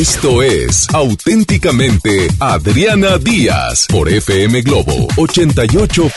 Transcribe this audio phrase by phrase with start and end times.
[0.00, 6.10] Esto es auténticamente Adriana Díaz por FM Globo 88.1.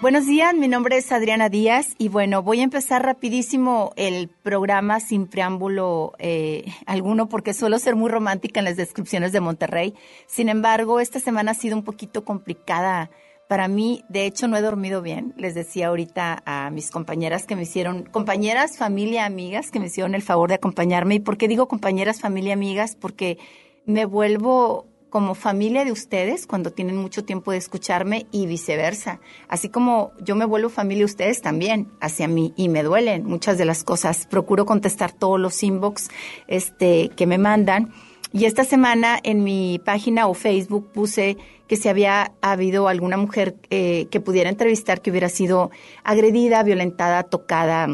[0.00, 5.00] Buenos días, mi nombre es Adriana Díaz y bueno, voy a empezar rapidísimo el programa
[5.00, 9.92] sin preámbulo eh, alguno porque suelo ser muy romántica en las descripciones de Monterrey.
[10.26, 13.10] Sin embargo, esta semana ha sido un poquito complicada
[13.54, 15.32] para mí, de hecho, no he dormido bien.
[15.36, 20.16] Les decía ahorita a mis compañeras que me hicieron, compañeras, familia, amigas, que me hicieron
[20.16, 21.14] el favor de acompañarme.
[21.14, 22.96] ¿Y por qué digo compañeras, familia, amigas?
[22.96, 23.38] Porque
[23.86, 29.20] me vuelvo como familia de ustedes cuando tienen mucho tiempo de escucharme y viceversa.
[29.46, 33.56] Así como yo me vuelvo familia de ustedes también hacia mí y me duelen muchas
[33.56, 34.26] de las cosas.
[34.26, 36.08] Procuro contestar todos los inbox
[36.48, 37.92] este, que me mandan.
[38.32, 41.36] Y esta semana en mi página o Facebook puse
[41.66, 45.70] que si había habido alguna mujer eh, que pudiera entrevistar que hubiera sido
[46.02, 47.88] agredida, violentada, tocada,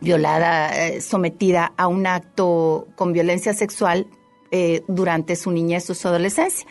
[0.00, 4.06] violada, eh, sometida a un acto con violencia sexual
[4.50, 6.66] eh, durante su niñez o su adolescencia.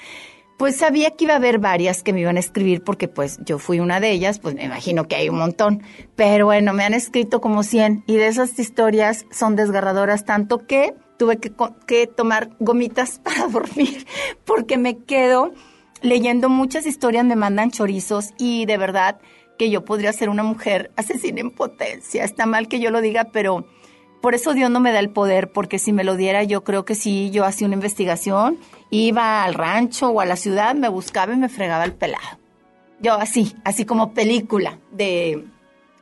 [0.57, 3.60] Pues sabía que iba a haber varias que me iban a escribir porque pues yo
[3.60, 5.83] fui una de ellas, pues me imagino que hay un montón.
[6.16, 10.94] Pero bueno, me han escrito como 100 y de esas historias son desgarradoras tanto que
[11.18, 11.51] tuve que,
[11.86, 14.06] que tomar gomitas para dormir
[14.45, 15.51] porque me quedo
[16.01, 19.19] leyendo muchas historias, me mandan chorizos y de verdad
[19.57, 22.24] que yo podría ser una mujer asesina en potencia.
[22.24, 23.65] Está mal que yo lo diga, pero
[24.21, 26.83] por eso Dios no me da el poder, porque si me lo diera, yo creo
[26.83, 28.57] que si yo hacía una investigación,
[28.89, 32.39] iba al rancho o a la ciudad, me buscaba y me fregaba el pelado.
[33.00, 35.45] Yo así, así como película de,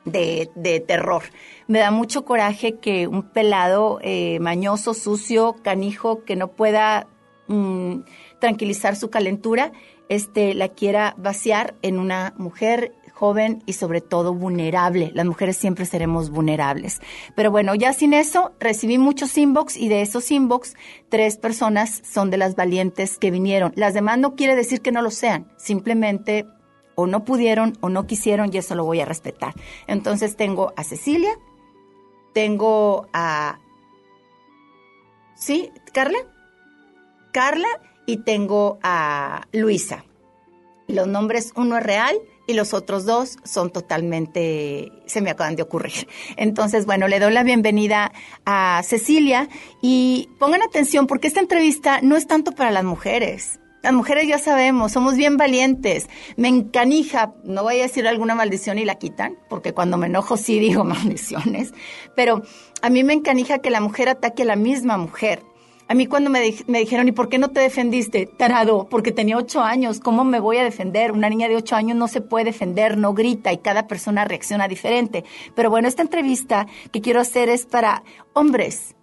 [0.05, 1.23] de, terror.
[1.67, 7.07] Me da mucho coraje que un pelado eh, mañoso, sucio, canijo, que no pueda
[7.47, 8.01] mm,
[8.43, 9.71] tranquilizar su calentura,
[10.09, 15.11] este, la quiera vaciar en una mujer joven y sobre todo vulnerable.
[15.13, 16.99] Las mujeres siempre seremos vulnerables.
[17.37, 20.75] Pero bueno, ya sin eso, recibí muchos inbox y de esos inbox,
[21.07, 23.71] tres personas son de las valientes que vinieron.
[23.77, 26.45] Las demás no quiere decir que no lo sean, simplemente
[26.95, 29.53] o no pudieron o no quisieron y eso lo voy a respetar.
[29.87, 31.31] Entonces tengo a Cecilia,
[32.33, 33.59] tengo a...
[35.33, 35.71] ¿Sí?
[35.93, 36.17] ¿Carla?
[37.31, 37.69] Carla
[38.05, 40.05] y tengo a Luisa.
[40.87, 45.63] Los nombres, uno es real y los otros dos son totalmente, se me acaban de
[45.63, 46.07] ocurrir.
[46.35, 48.11] Entonces, bueno, le doy la bienvenida
[48.45, 49.47] a Cecilia
[49.81, 53.59] y pongan atención porque esta entrevista no es tanto para las mujeres.
[53.81, 56.07] Las mujeres ya sabemos, somos bien valientes.
[56.37, 60.37] Me encanija, no voy a decir alguna maldición y la quitan, porque cuando me enojo
[60.37, 61.73] sí digo maldiciones,
[62.15, 62.43] pero
[62.81, 65.43] a mí me encanija que la mujer ataque a la misma mujer.
[65.87, 68.25] A mí cuando me, dijeron, ¿y por qué no te defendiste?
[68.25, 71.11] Tarado, porque tenía ocho años, ¿cómo me voy a defender?
[71.11, 74.67] Una niña de ocho años no se puede defender, no grita y cada persona reacciona
[74.67, 75.25] diferente.
[75.55, 78.95] Pero bueno, esta entrevista que quiero hacer es para hombres,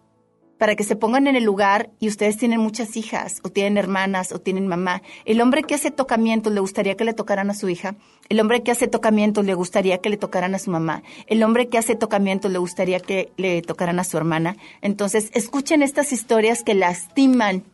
[0.61, 4.31] para que se pongan en el lugar y ustedes tienen muchas hijas o tienen hermanas
[4.31, 5.01] o tienen mamá.
[5.25, 7.95] El hombre que hace tocamientos le gustaría que le tocaran a su hija.
[8.29, 11.03] El hombre que hace tocamientos le gustaría que le tocaran a su mamá.
[11.29, 14.59] El hombre que hace tocamientos le gustaría que le tocaran a su hermana.
[14.83, 17.65] Entonces, escuchen estas historias que lastiman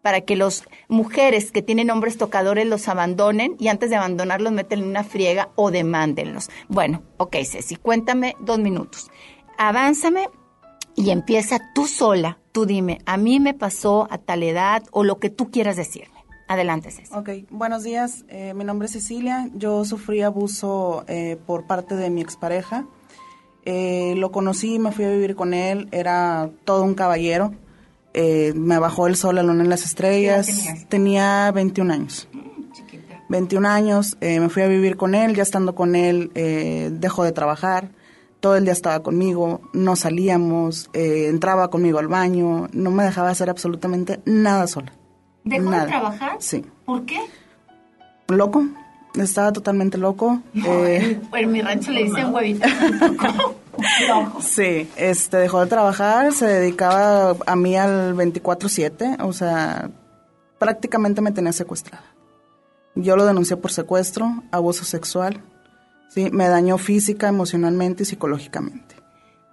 [0.00, 4.78] para que las mujeres que tienen hombres tocadores los abandonen y antes de abandonarlos meten
[4.78, 6.48] en una friega o demándenlos.
[6.68, 9.10] Bueno, ok, Ceci, cuéntame dos minutos.
[9.58, 10.28] Avánzame
[10.96, 15.18] y empieza tú sola, tú dime, a mí me pasó a tal edad o lo
[15.18, 16.16] que tú quieras decirme.
[16.48, 17.18] Adelante, Cecilia.
[17.18, 18.24] Ok, buenos días.
[18.28, 19.50] Eh, mi nombre es Cecilia.
[19.54, 22.86] Yo sufrí abuso eh, por parte de mi expareja.
[23.64, 25.88] Eh, lo conocí, me fui a vivir con él.
[25.90, 27.52] Era todo un caballero.
[28.14, 30.48] me bajó el sol, la luna en las estrellas.
[30.88, 32.28] Tenía 21 años.
[33.28, 35.34] 21 años, me fui a vivir con él.
[35.34, 36.30] Ya estando con él,
[37.00, 37.90] dejó de trabajar
[38.46, 43.30] todo el día estaba conmigo, no salíamos, eh, entraba conmigo al baño, no me dejaba
[43.30, 44.92] hacer absolutamente nada sola.
[45.42, 46.36] ¿Dejó de trabajar?
[46.38, 46.64] Sí.
[46.84, 47.18] ¿Por qué?
[48.28, 48.64] Loco,
[49.16, 50.42] estaba totalmente loco.
[50.54, 52.68] Eh, en mi rancho le dicen huevito.
[54.40, 59.90] sí, este, dejó de trabajar, se dedicaba a mí al 24/7, o sea,
[60.60, 62.04] prácticamente me tenía secuestrada.
[62.94, 65.42] Yo lo denuncié por secuestro, abuso sexual,
[66.08, 68.96] Sí, me dañó física, emocionalmente y psicológicamente.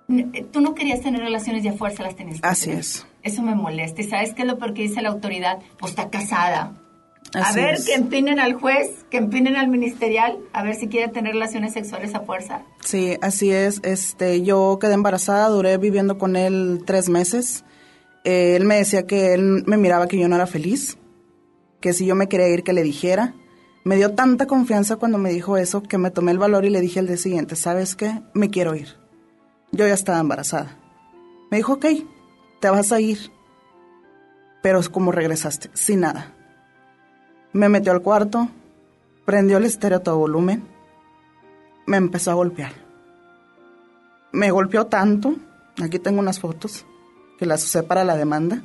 [0.10, 2.40] Eh, tú no querías tener relaciones y a fuerza las tenías.
[2.42, 3.06] Así es.
[3.22, 4.02] Eso me molesta.
[4.02, 5.60] ¿Y sabes qué es lo peor que dice la autoridad?
[5.80, 6.74] Pues está casada.
[7.34, 11.34] a ver, que empinen al juez, que empinen al ministerial, a ver si quiere tener
[11.34, 12.64] relaciones sexuales a fuerza.
[12.82, 13.80] Sí, así es.
[13.84, 17.64] Este, yo quedé embarazada, duré viviendo con él tres meses.
[18.24, 20.98] Eh, él me decía que él me miraba que yo no era feliz,
[21.82, 23.34] que si yo me quería ir que le dijera.
[23.84, 26.80] Me dio tanta confianza cuando me dijo eso que me tomé el valor y le
[26.80, 28.22] dije al día siguiente, ¿sabes qué?
[28.34, 28.96] Me quiero ir.
[29.72, 30.78] Yo ya estaba embarazada.
[31.52, 31.86] Me dijo, ok,
[32.62, 33.20] te vas a ir.
[34.62, 36.34] Pero es como regresaste, sin nada.
[37.52, 38.48] Me metió al cuarto,
[39.26, 40.64] prendió el estéreo a volumen,
[41.86, 42.72] me empezó a golpear.
[44.32, 45.36] Me golpeó tanto,
[45.84, 46.86] aquí tengo unas fotos
[47.38, 48.64] que las usé para la demanda.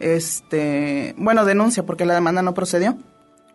[0.00, 2.96] Este, bueno, denuncia porque la demanda no procedió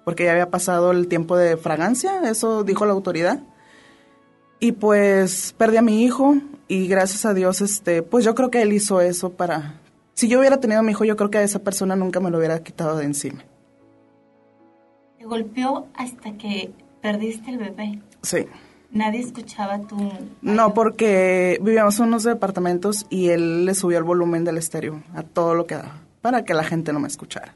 [0.06, 3.42] porque ya había pasado el tiempo de fragancia, eso dijo la autoridad.
[4.60, 6.36] Y pues perdí a mi hijo
[6.68, 9.82] y gracias a Dios, este, pues yo creo que él hizo eso para...
[10.14, 12.30] Si yo hubiera tenido a mi hijo, yo creo que a esa persona nunca me
[12.30, 13.44] lo hubiera quitado de encima.
[15.18, 16.72] Te golpeó hasta que
[17.02, 18.00] perdiste el bebé.
[18.22, 18.46] Sí.
[18.92, 19.98] Nadie escuchaba tu...
[20.42, 25.24] No, porque vivíamos en unos departamentos y él le subió el volumen del estéreo a
[25.24, 27.56] todo lo que daba, para que la gente no me escuchara.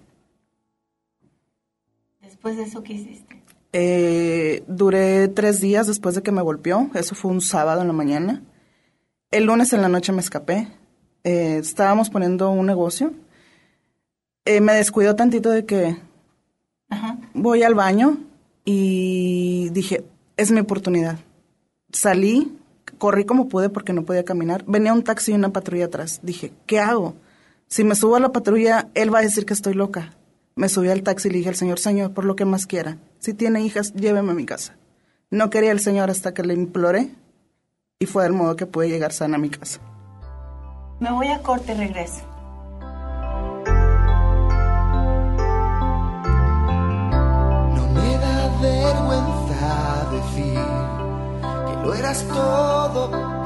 [2.39, 3.43] Después de eso, ¿qué hiciste?
[3.73, 6.89] Eh, duré tres días después de que me golpeó.
[6.93, 8.41] Eso fue un sábado en la mañana.
[9.29, 10.69] El lunes en la noche me escapé.
[11.25, 13.11] Eh, estábamos poniendo un negocio.
[14.45, 15.97] Eh, me descuidó tantito de que
[16.87, 17.19] Ajá.
[17.33, 18.19] voy al baño
[18.63, 20.05] y dije,
[20.37, 21.19] es mi oportunidad.
[21.91, 22.57] Salí,
[22.99, 24.63] corrí como pude porque no podía caminar.
[24.65, 26.21] Venía un taxi y una patrulla atrás.
[26.23, 27.15] Dije, ¿qué hago?
[27.67, 30.15] Si me subo a la patrulla, él va a decir que estoy loca.
[30.59, 32.97] Me subí al taxi y le dije al señor, señor, por lo que más quiera.
[33.19, 34.75] Si tiene hijas, lléveme a mi casa.
[35.31, 37.11] No quería el señor hasta que le imploré
[37.97, 39.79] y fue del modo que pude llegar sana a mi casa.
[40.99, 42.23] Me voy a corte y regreso.
[47.75, 50.59] No me da vergüenza decir
[51.67, 53.38] que lo eras todo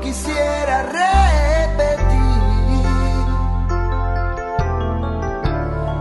[0.00, 2.00] quisiera repetir.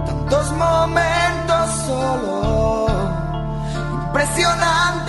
[0.06, 2.88] Tantos momentos solo,
[4.06, 5.09] impresionantemente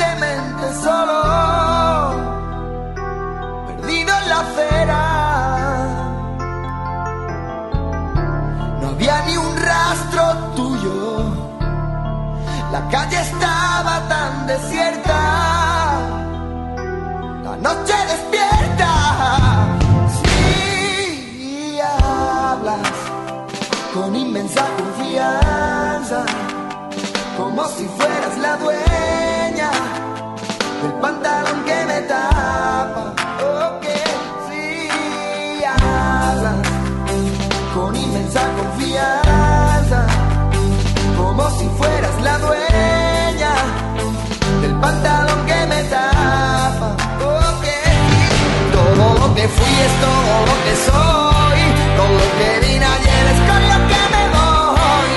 [49.48, 51.60] fui es todo lo que soy,
[51.96, 55.12] todo lo que vine ayer es con lo que me voy.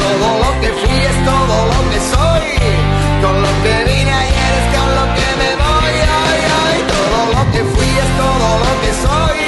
[0.00, 2.48] Todo lo que fui es todo lo que soy,
[3.22, 5.94] con lo que vine ayer es con lo que me voy.
[6.24, 9.40] Ay, ay, todo lo que fui es todo lo que soy,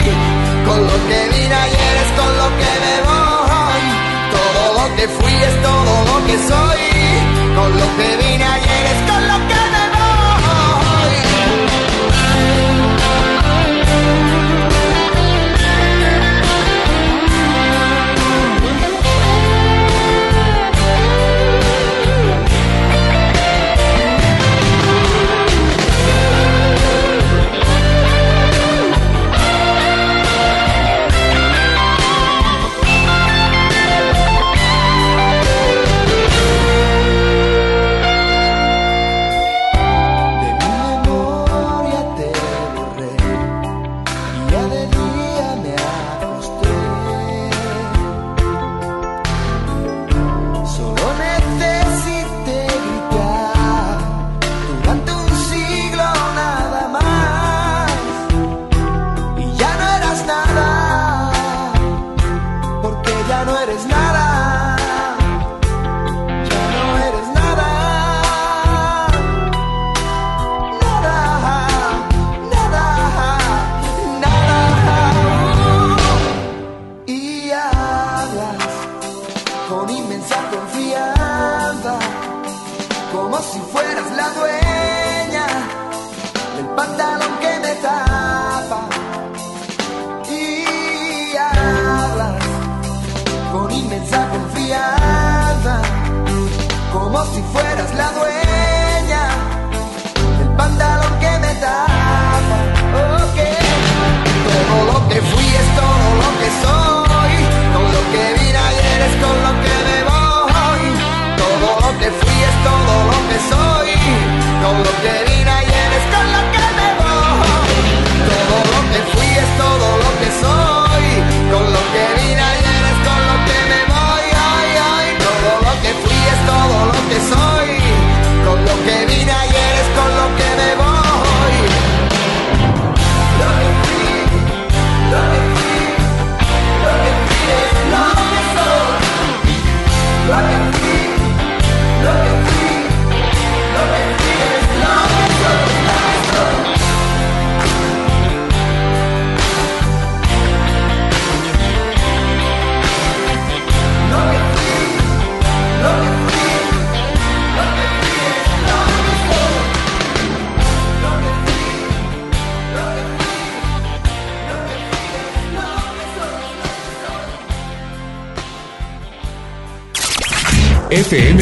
[0.68, 3.82] con lo que vine ayer es con lo que me voy.
[4.37, 6.85] Todo lo que fui es todo lo que soy,
[7.56, 8.67] con lo que vine ayer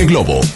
[0.06, 0.55] Globo.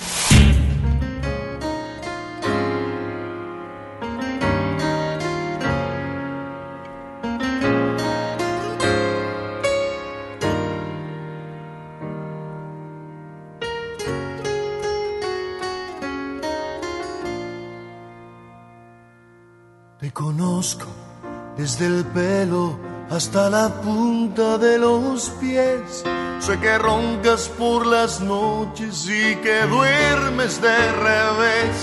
[28.61, 31.77] Noches y que duermes de revés.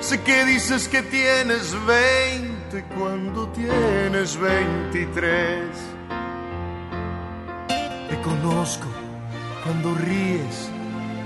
[0.00, 5.68] Sé que dices que tienes 20 cuando tienes 23.
[8.08, 8.86] Te conozco
[9.64, 10.70] cuando ríes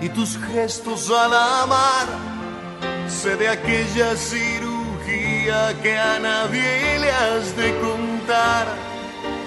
[0.02, 2.08] y tus gestos al amar.
[3.08, 8.66] Sé de aquella cirugía que a nadie le has de contar.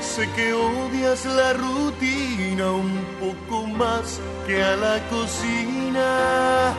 [0.02, 6.74] Sé que odias la rutina un poco más que a la cocina.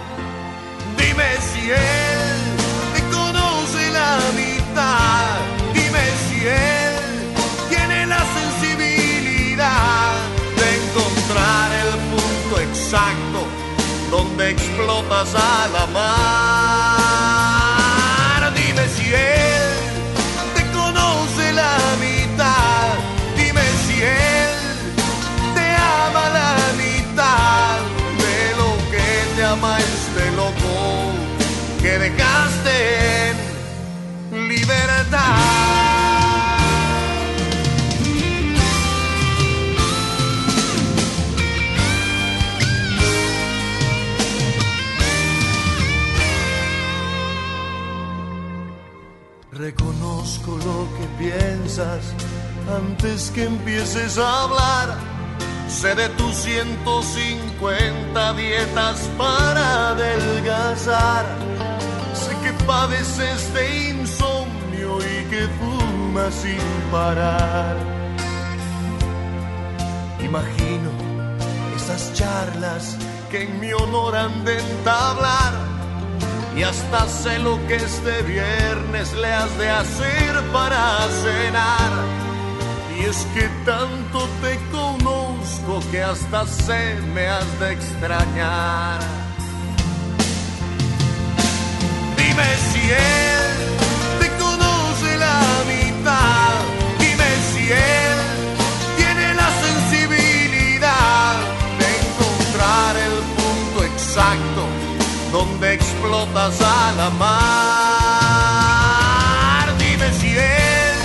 [0.96, 2.38] Dime si él
[2.94, 5.38] te conoce la mitad.
[5.72, 6.94] Dime si él
[7.68, 10.12] tiene la sensibilidad
[10.58, 13.40] de encontrar el punto exacto
[14.10, 16.93] donde explotas a la mar.
[34.64, 36.55] Libertad.
[49.53, 52.12] Reconozco lo que piensas
[52.77, 54.98] antes que empieces a hablar.
[55.68, 61.24] Sé de tus 150 dietas para adelgazar.
[62.14, 63.93] Sé que padeces de
[65.35, 67.77] que fumas sin parar.
[70.20, 70.90] Imagino
[71.77, 72.97] esas charlas
[73.31, 75.53] que en mi honor han de entablar.
[76.57, 80.83] Y hasta sé lo que este viernes le has de hacer para
[81.25, 81.92] cenar.
[82.97, 89.01] Y es que tanto te conozco que hasta sé me has de extrañar.
[92.16, 93.55] Dime si él
[105.35, 107.35] donde explotas a la mar.
[109.79, 110.97] Dime si él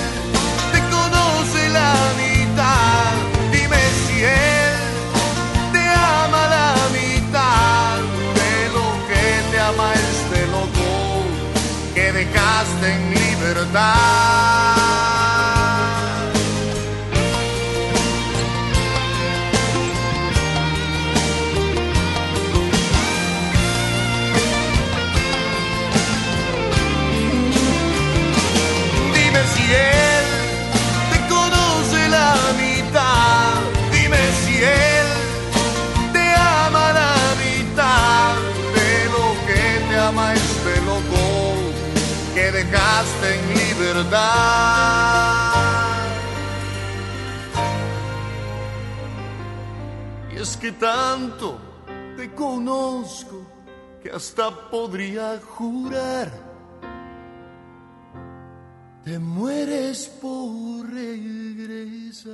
[0.72, 3.12] te conoce la mitad.
[3.52, 4.76] Dime si él
[5.74, 7.98] te ama la mitad
[8.40, 10.90] de lo que te ama este loco
[11.96, 13.09] que dejaste en
[13.50, 14.49] libertad.
[50.32, 51.60] Y es que tanto
[52.16, 53.46] te conozco
[54.02, 56.50] que hasta podría jurar
[59.04, 62.30] te mueres por regresar.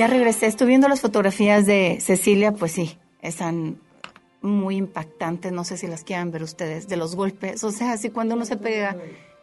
[0.00, 3.78] Ya regresé, estuve viendo las fotografías de Cecilia, pues sí, están
[4.40, 8.08] muy impactantes, no sé si las quieran ver ustedes, de los golpes, o sea, así
[8.08, 8.96] cuando uno se pega,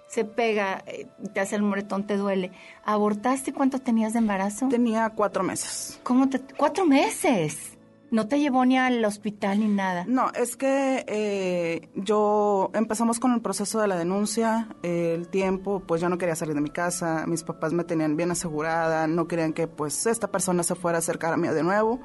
[0.08, 2.54] se pega, eh, te hace el moretón, te duele.
[2.84, 4.68] ¿Abortaste cuánto tenías de embarazo?
[4.68, 6.00] Tenía cuatro meses.
[6.02, 6.40] ¿Cómo te...?
[6.40, 7.77] ¡Cuatro meses!
[8.10, 10.06] No te llevó ni al hospital ni nada.
[10.08, 16.00] No, es que eh, yo empezamos con el proceso de la denuncia, el tiempo, pues
[16.00, 19.52] yo no quería salir de mi casa, mis papás me tenían bien asegurada, no querían
[19.52, 22.00] que pues esta persona se fuera a acercar a mí de nuevo.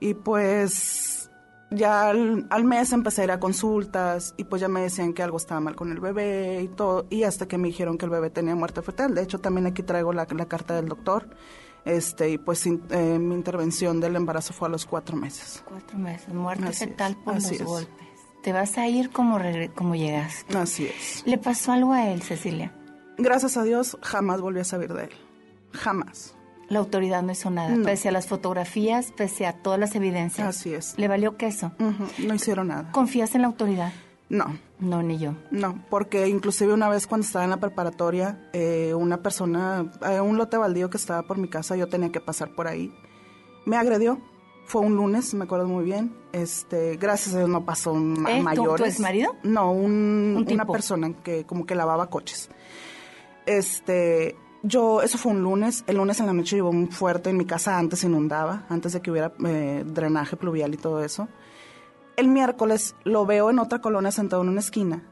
[0.00, 1.30] Y pues
[1.70, 5.22] ya al, al mes empecé a ir a consultas y pues ya me decían que
[5.22, 8.10] algo estaba mal con el bebé y todo, y hasta que me dijeron que el
[8.10, 9.14] bebé tenía muerte fetal.
[9.14, 11.26] De hecho, también aquí traigo la carta del doctor.
[11.86, 15.62] Este, y pues in- eh, mi intervención del embarazo fue a los cuatro meses.
[15.66, 17.62] Cuatro meses, muerte Así fetal es, por los es.
[17.62, 18.06] golpes.
[18.42, 19.38] Te vas a ir como,
[19.74, 20.58] como llegaste.
[20.58, 21.22] Así es.
[21.26, 22.72] ¿Le pasó algo a él, Cecilia?
[23.18, 25.10] Gracias a Dios jamás volví a saber de él.
[25.72, 26.34] Jamás.
[26.68, 27.84] La autoridad no hizo nada, No.
[27.84, 30.46] pese a las fotografías, pese a todas las evidencias.
[30.48, 30.94] Así es.
[30.98, 31.70] ¿Le valió queso?
[32.18, 32.90] No hicieron nada.
[32.90, 33.92] ¿Confías en la autoridad?
[34.28, 35.34] No, No, ni yo.
[35.52, 40.36] no, porque inclusive una vez cuando estaba en la preparatoria, eh, una persona, eh, un
[40.36, 42.92] lote baldío que estaba por mi casa, yo tenía que pasar por ahí,
[43.66, 44.18] me agredió.
[44.68, 46.12] Fue un lunes, me acuerdo muy bien.
[46.32, 47.98] Este, gracias a Dios no pasó a
[48.32, 48.38] ¿Eh?
[48.38, 48.76] ¿Tu- mayores.
[48.82, 49.32] tu exmarido?
[49.44, 52.50] No, un, Un una persona que como que lavaba coches.
[53.46, 55.84] Este, yo, eso fue un lunes.
[55.86, 57.30] El lunes en la noche llegó muy fuerte.
[57.30, 61.28] En mi casa antes inundaba, antes de que hubiera eh, drenaje pluvial y todo eso.
[62.16, 65.02] El miércoles lo veo en otra colonia sentado en una esquina.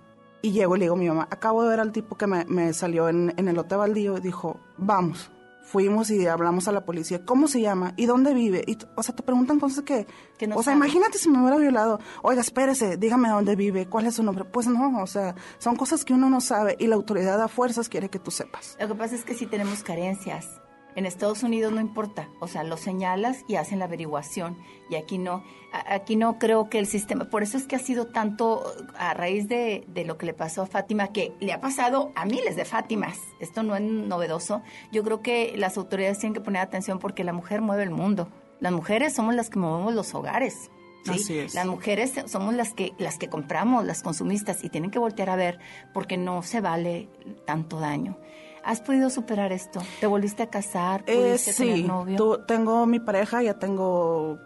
[0.40, 2.44] Y llego y le digo a mi mamá, acabo de ver al tipo que me,
[2.46, 5.30] me salió en, en el lote baldío y dijo, vamos.
[5.64, 7.94] Fuimos y hablamos a la policía, ¿cómo se llama?
[7.96, 8.62] ¿Y dónde vive?
[8.66, 10.06] Y, o sea, te preguntan cosas que...
[10.36, 11.98] Que no o sea, imagínate si me hubiera violado.
[12.22, 14.44] Oiga, espérese, dígame dónde vive, cuál es su nombre.
[14.44, 17.88] Pues no, o sea, son cosas que uno no sabe y la autoridad a fuerzas
[17.88, 18.76] quiere que tú sepas.
[18.78, 20.60] Lo que pasa es que sí tenemos carencias.
[20.96, 24.56] En Estados Unidos no importa, o sea, lo señalas y hacen la averiguación.
[24.88, 28.06] Y aquí no, aquí no creo que el sistema, por eso es que ha sido
[28.06, 28.62] tanto
[28.96, 32.24] a raíz de, de lo que le pasó a Fátima, que le ha pasado a
[32.24, 33.18] miles de Fátimas.
[33.40, 34.62] Esto no es novedoso.
[34.92, 38.28] Yo creo que las autoridades tienen que poner atención porque la mujer mueve el mundo.
[38.60, 40.70] Las mujeres somos las que movemos los hogares.
[41.04, 41.10] ¿sí?
[41.10, 41.54] Así es.
[41.54, 45.36] Las mujeres somos las que las que compramos, las consumistas y tienen que voltear a
[45.36, 45.58] ver
[45.92, 47.08] porque no se vale
[47.46, 48.16] tanto daño.
[48.64, 49.80] ¿Has podido superar esto?
[50.00, 51.04] ¿Te volviste a casar?
[51.06, 52.16] Eh, ¿Pudiste tener sí, novio?
[52.16, 54.38] tu- tengo mi pareja, ya tengo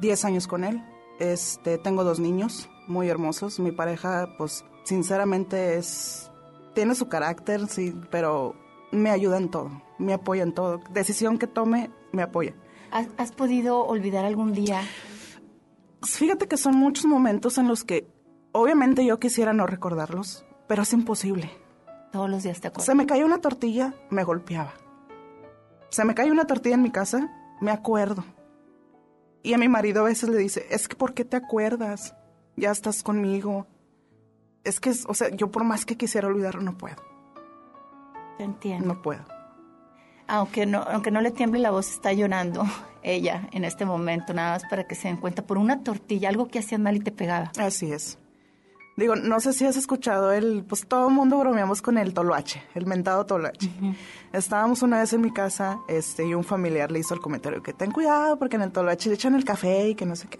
[0.00, 0.82] 10 años con él.
[1.18, 3.58] Este, tengo dos niños muy hermosos.
[3.60, 6.30] Mi pareja, pues, sinceramente es
[6.74, 8.54] tiene su carácter, sí, pero
[8.90, 10.80] me ayuda en todo, me apoya en todo.
[10.90, 12.54] Decisión que tome, me apoya.
[12.90, 14.82] ¿Has, has podido olvidar algún día?
[16.02, 18.06] Fíjate que son muchos momentos en los que,
[18.52, 21.50] obviamente, yo quisiera no recordarlos, pero es imposible.
[22.14, 22.86] Todos los días te acuerdas.
[22.86, 24.72] Se me cayó una tortilla, me golpeaba.
[25.88, 28.24] Se me cae una tortilla en mi casa, me acuerdo.
[29.42, 32.14] Y a mi marido a veces le dice, es que ¿por qué te acuerdas?
[32.54, 33.66] Ya estás conmigo.
[34.62, 37.02] Es que, o sea, yo por más que quisiera olvidarlo, no puedo.
[38.38, 38.94] Te entiendo.
[38.94, 39.24] No puedo.
[40.28, 42.62] Aunque no, aunque no le tiemble la voz, está llorando
[43.02, 46.46] ella en este momento, nada más para que se den cuenta, por una tortilla, algo
[46.46, 47.50] que hacían mal y te pegaba.
[47.58, 48.18] Así es.
[48.96, 52.62] Digo, no sé si has escuchado el, pues todo el mundo bromeamos con el toloache,
[52.74, 53.72] el mentado toloache.
[54.32, 57.72] Estábamos una vez en mi casa, este, y un familiar le hizo el comentario que
[57.72, 60.38] ten cuidado porque en el toloache le echan el café y que no sé qué.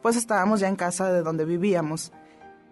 [0.00, 2.12] Pues estábamos ya en casa de donde vivíamos.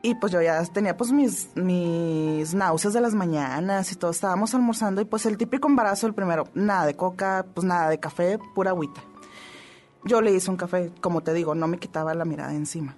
[0.00, 4.10] Y pues yo ya tenía pues mis, mis náuseas de las mañanas y todo.
[4.10, 7.98] Estábamos almorzando y pues el típico embarazo, el primero, nada de coca, pues nada de
[7.98, 9.02] café, pura agüita.
[10.04, 12.96] Yo le hice un café, como te digo, no me quitaba la mirada encima.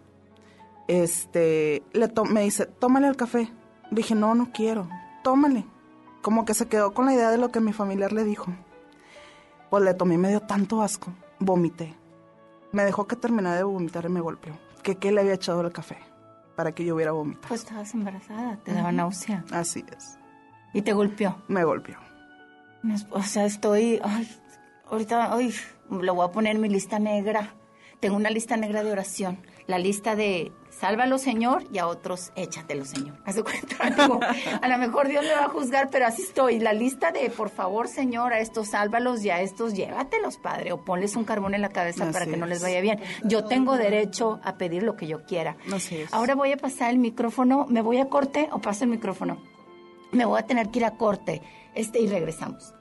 [0.88, 3.50] Este, le to- me dice, tómale el café.
[3.90, 4.88] Dije, no, no quiero,
[5.22, 5.64] tómale.
[6.22, 8.52] Como que se quedó con la idea de lo que mi familiar le dijo.
[9.70, 11.94] Pues le tomé y me dio tanto asco, vomité.
[12.72, 14.54] Me dejó que terminara de vomitar y me golpeó.
[14.82, 15.98] Que qué le había echado el café
[16.56, 17.48] para que yo hubiera vomitado.
[17.48, 20.18] Pues estabas embarazada, te daba náusea Así es,
[20.72, 21.36] y te golpeó.
[21.48, 21.96] me golpeó.
[23.10, 24.28] O sea, estoy, ay,
[24.90, 25.52] ahorita, ay,
[25.90, 27.54] lo voy a poner en mi lista negra.
[28.00, 29.38] Tengo una lista negra de oración.
[29.66, 33.16] La lista de sálvalo, Señor, y a otros échatelo, Señor.
[33.24, 34.20] Haz de cuenta, digo,
[34.60, 36.58] a lo mejor Dios me va a juzgar, pero así estoy.
[36.58, 40.84] La lista de, por favor, Señor, a estos sálvalos y a estos llévatelos, Padre, o
[40.84, 42.50] ponles un carbón en la cabeza Así para que no es.
[42.50, 43.00] les vaya bien.
[43.24, 45.56] Yo tengo derecho a pedir lo que yo quiera.
[45.72, 46.12] Así es.
[46.12, 49.42] Ahora voy a pasar el micrófono, ¿me voy a corte o paso el micrófono?
[50.12, 51.42] Me voy a tener que ir a corte,
[51.74, 52.74] este, y regresamos.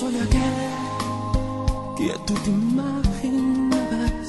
[0.00, 0.56] Soy aquel
[1.98, 4.28] que tú te imaginabas.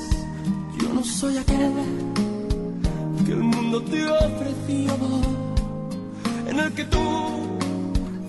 [0.82, 1.72] Yo no soy aquel
[3.26, 4.98] que el mundo te ofreció,
[6.50, 7.00] en el que tú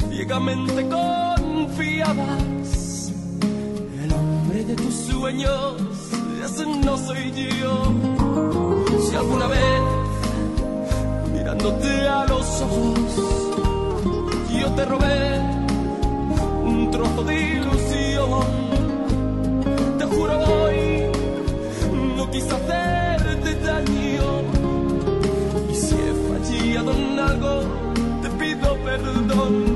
[0.09, 2.39] ciegamente confiabas.
[4.05, 5.83] El hombre de tus sueños,
[6.45, 7.93] ese no soy yo.
[9.05, 9.83] Si alguna vez,
[11.33, 13.01] mirándote a los ojos,
[14.61, 15.52] yo te robé
[16.93, 18.47] trozo de ilusión.
[19.99, 21.07] Te juro hoy,
[22.17, 24.29] no quise hacerte daño.
[25.71, 27.63] Y si he fallado en algo,
[28.23, 29.72] te pido perdón.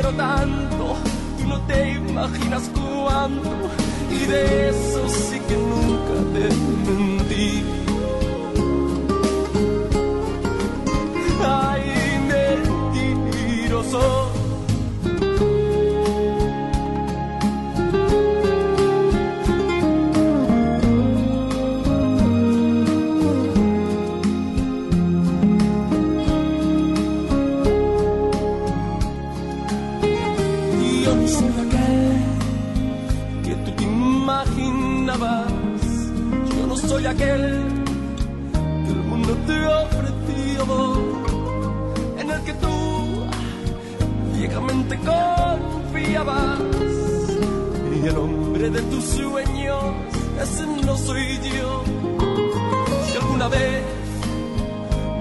[0.00, 0.96] Quiero tanto,
[1.38, 3.50] tú no te imaginas cuánto,
[4.10, 7.89] y de eso sí que nunca te mentí.
[37.20, 40.62] Que el mundo te ofreció,
[42.18, 43.26] en el que tú
[44.34, 46.60] ciegamente confiabas.
[48.02, 49.84] Y el hombre de tus sueños,
[50.42, 51.84] ese no soy yo.
[53.06, 53.82] Si alguna vez,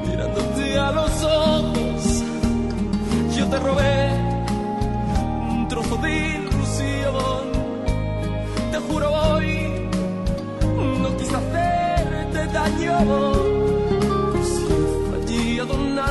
[0.07, 2.23] mirándote a los ojos,
[3.35, 4.28] yo te robé
[12.59, 12.97] daño.
[15.27, 15.61] Si he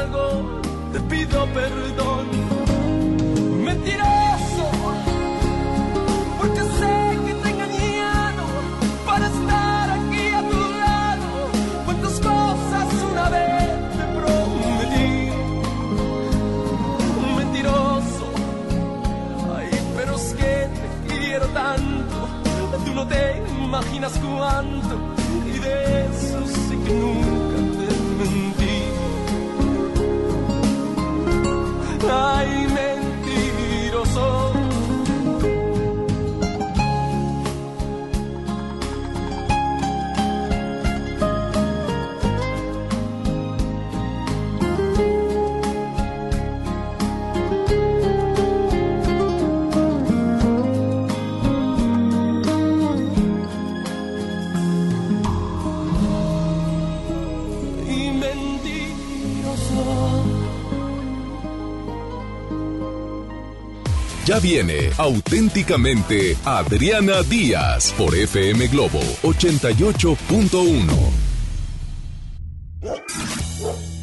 [0.01, 0.27] algo,
[0.93, 2.27] te pido perdón.
[3.69, 4.65] Mentiroso,
[6.39, 6.95] porque sé
[7.27, 8.45] que te he engañado
[9.09, 11.29] para estar aquí a tu lado.
[11.87, 13.67] Cuántas cosas una vez
[13.99, 15.13] te prometí.
[17.39, 18.27] Mentiroso.
[19.57, 22.17] Ay, pero es que te quiero tanto,
[22.85, 23.23] tú no te
[23.65, 24.88] imaginas cuánto,
[64.41, 70.87] Viene auténticamente Adriana Díaz por FM Globo 88.1.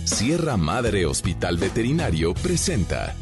[0.04, 3.16] Sierra Madre Hospital Veterinario presenta.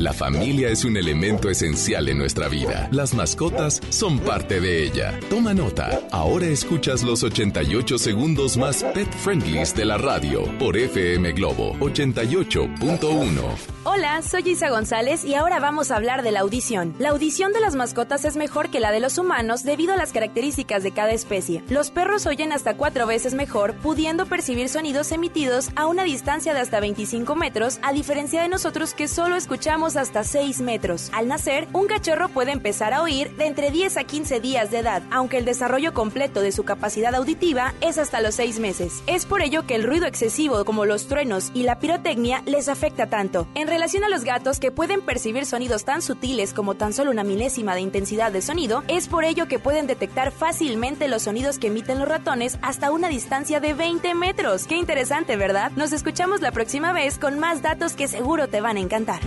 [0.00, 2.88] La familia es un elemento esencial en nuestra vida.
[2.90, 5.20] Las mascotas son parte de ella.
[5.28, 6.00] Toma nota.
[6.10, 13.70] Ahora escuchas los 88 segundos más pet friendlies de la radio por FM Globo 88.1.
[13.84, 16.94] Hola, soy Isa González y ahora vamos a hablar de la audición.
[16.98, 20.12] La audición de las mascotas es mejor que la de los humanos debido a las
[20.12, 21.62] características de cada especie.
[21.68, 26.60] Los perros oyen hasta cuatro veces mejor, pudiendo percibir sonidos emitidos a una distancia de
[26.60, 31.10] hasta 25 metros, a diferencia de nosotros que solo escuchamos hasta 6 metros.
[31.12, 34.78] Al nacer, un cachorro puede empezar a oír de entre 10 a 15 días de
[34.78, 39.02] edad, aunque el desarrollo completo de su capacidad auditiva es hasta los 6 meses.
[39.06, 43.06] Es por ello que el ruido excesivo como los truenos y la pirotecnia les afecta
[43.06, 43.46] tanto.
[43.54, 47.24] En relación a los gatos que pueden percibir sonidos tan sutiles como tan solo una
[47.24, 51.68] milésima de intensidad de sonido, es por ello que pueden detectar fácilmente los sonidos que
[51.68, 54.66] emiten los ratones hasta una distancia de 20 metros.
[54.66, 55.72] Qué interesante, ¿verdad?
[55.76, 59.20] Nos escuchamos la próxima vez con más datos que seguro te van a encantar.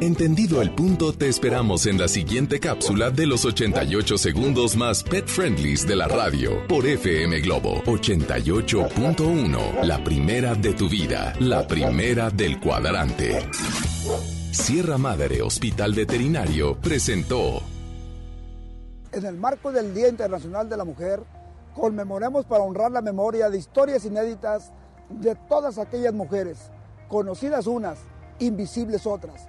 [0.00, 5.26] Entendido el punto, te esperamos en la siguiente cápsula de los 88 segundos más pet
[5.26, 9.84] friendlies de la radio por FM Globo 88.1.
[9.84, 13.48] La primera de tu vida, la primera del cuadrante.
[14.52, 17.62] Sierra Madre Hospital Veterinario presentó.
[19.12, 21.22] En el marco del Día Internacional de la Mujer,
[21.74, 24.72] conmemoremos para honrar la memoria de historias inéditas
[25.08, 26.70] de todas aquellas mujeres,
[27.08, 27.96] conocidas unas,
[28.38, 29.48] invisibles otras,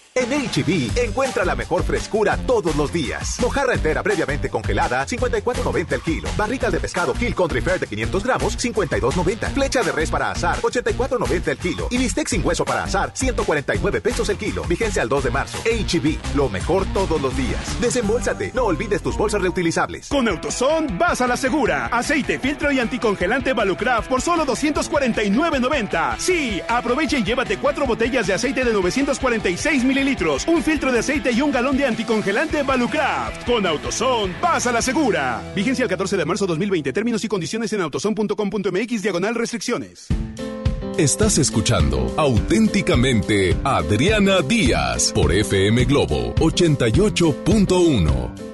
[0.13, 3.37] En HB, encuentra la mejor frescura todos los días.
[3.39, 6.27] Mojarra entera previamente congelada, 54.90 el kilo.
[6.35, 9.53] Barritas de pescado Kill Country Fair de 500 gramos, 52.90.
[9.53, 11.87] Flecha de res para azar, 84.90 el kilo.
[11.89, 14.65] Y bistec sin hueso para azar, 149 pesos el kilo.
[14.65, 15.57] Vigencia al 2 de marzo.
[15.59, 17.79] HB, lo mejor todos los días.
[17.79, 20.09] Desembolsate, no olvides tus bolsas reutilizables.
[20.09, 21.85] Con Autoson, vas a la segura.
[21.85, 26.17] Aceite, filtro y anticongelante Valucraft por solo 249.90.
[26.17, 30.99] Sí, aprovecha y llévate cuatro botellas de aceite de 946 mililitros mililitros, un filtro de
[30.99, 33.45] aceite y un galón de anticongelante Valucraft.
[33.45, 35.41] Con Autoson, vas la segura.
[35.55, 36.91] Vigencia el 14 de marzo 2020.
[36.91, 40.07] Términos y condiciones en autoson.com.mx, diagonal restricciones.
[40.97, 48.50] Estás escuchando auténticamente Adriana Díaz por FM Globo 88.1.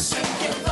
[0.00, 0.69] Shake it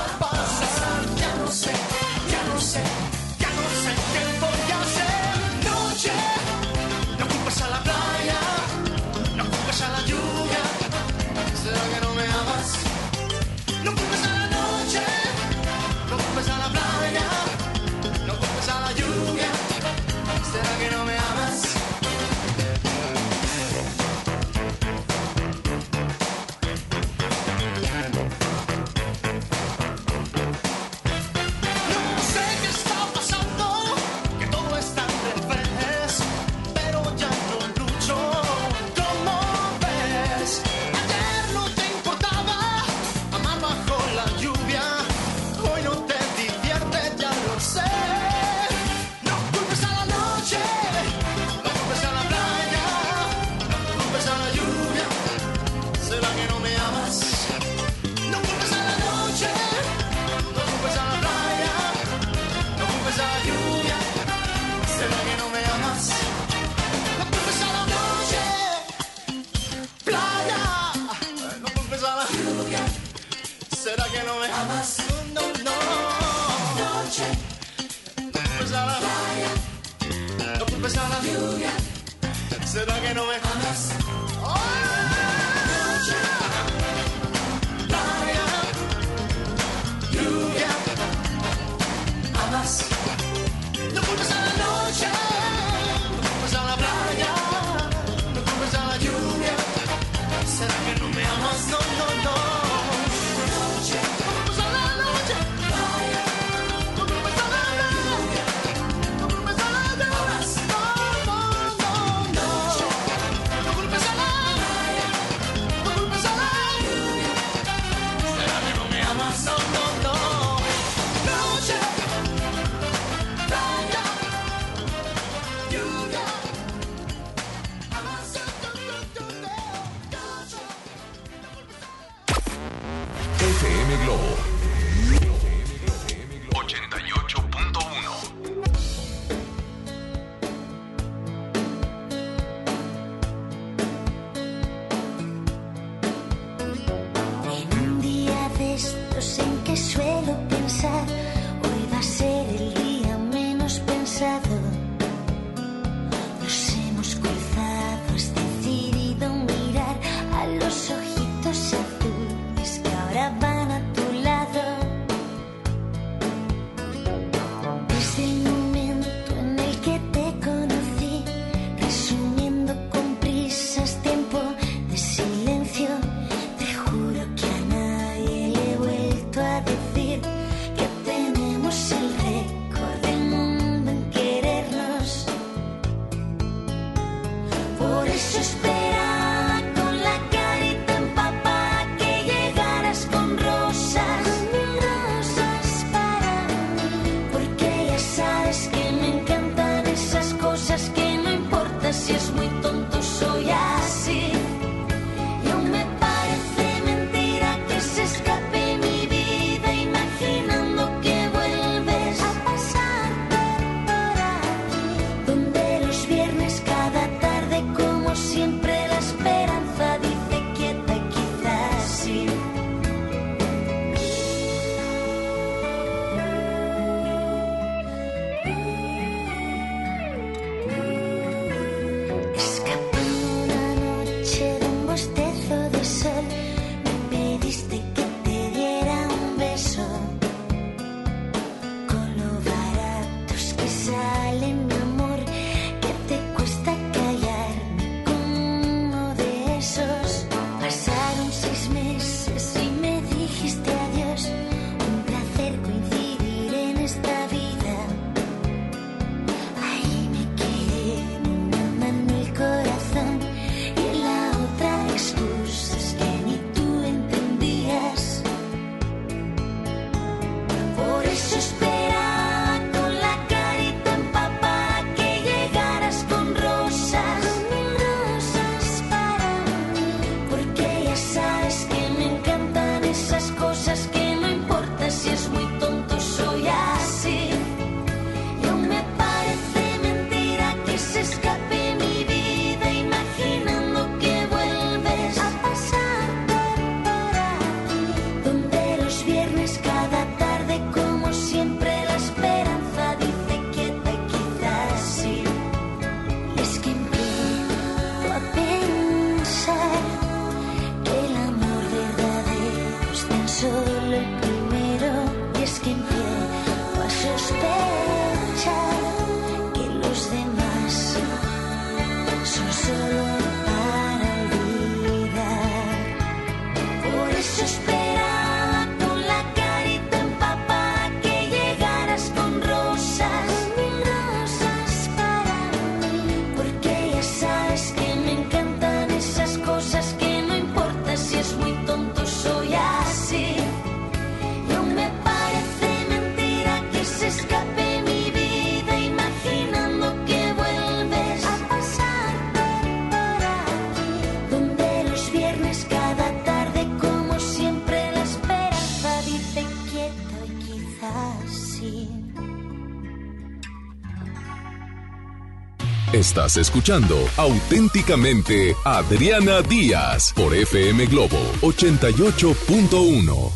[366.08, 373.30] Estás escuchando auténticamente Adriana Díaz por FM Globo 88.1.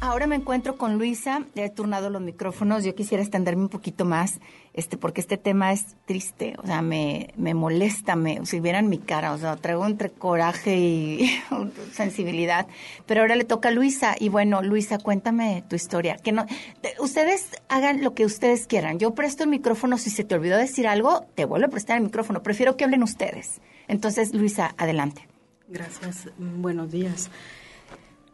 [0.00, 4.04] Ahora me encuentro con Luisa, le he turnado los micrófonos, yo quisiera extenderme un poquito
[4.04, 4.38] más,
[4.78, 8.98] este, porque este tema es triste, o sea, me, me molesta, me, si vieran mi
[8.98, 11.30] cara, o sea, traigo entre coraje y
[11.92, 12.66] sensibilidad,
[13.06, 16.46] pero ahora le toca a Luisa, y bueno, Luisa, cuéntame tu historia, que no,
[16.80, 20.56] te- ustedes hagan lo que ustedes quieran, yo presto el micrófono, si se te olvidó
[20.56, 25.26] decir algo, te vuelvo a prestar el micrófono, prefiero que hablen ustedes, entonces, Luisa, adelante.
[25.66, 26.28] Gracias.
[26.38, 27.30] Buenos días.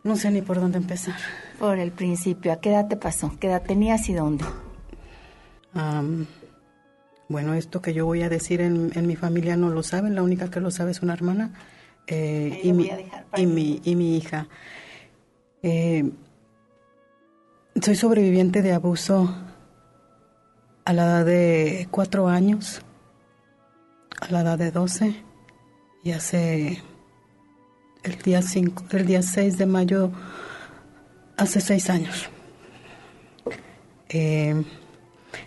[0.03, 1.17] No sé ni por dónde empezar.
[1.59, 3.33] Por el principio, ¿a qué edad te pasó?
[3.41, 4.45] ¿Qué edad tenías y dónde?
[5.75, 6.27] Am,
[7.29, 10.15] bueno, esto que yo voy a decir en, en mi familia no lo saben.
[10.15, 11.53] La única que lo sabe es una hermana
[12.07, 12.91] eh, y, mi,
[13.37, 14.47] y, mi, y mi hija.
[15.63, 16.11] Eh,
[17.81, 19.35] soy sobreviviente de abuso
[20.85, 22.83] a la edad de cuatro años,
[24.21, 25.15] a la edad de 12
[26.03, 26.83] y hace
[28.03, 30.11] el día 5, el día 6 de mayo,
[31.37, 32.29] hace seis años.
[34.11, 34.63] Eh,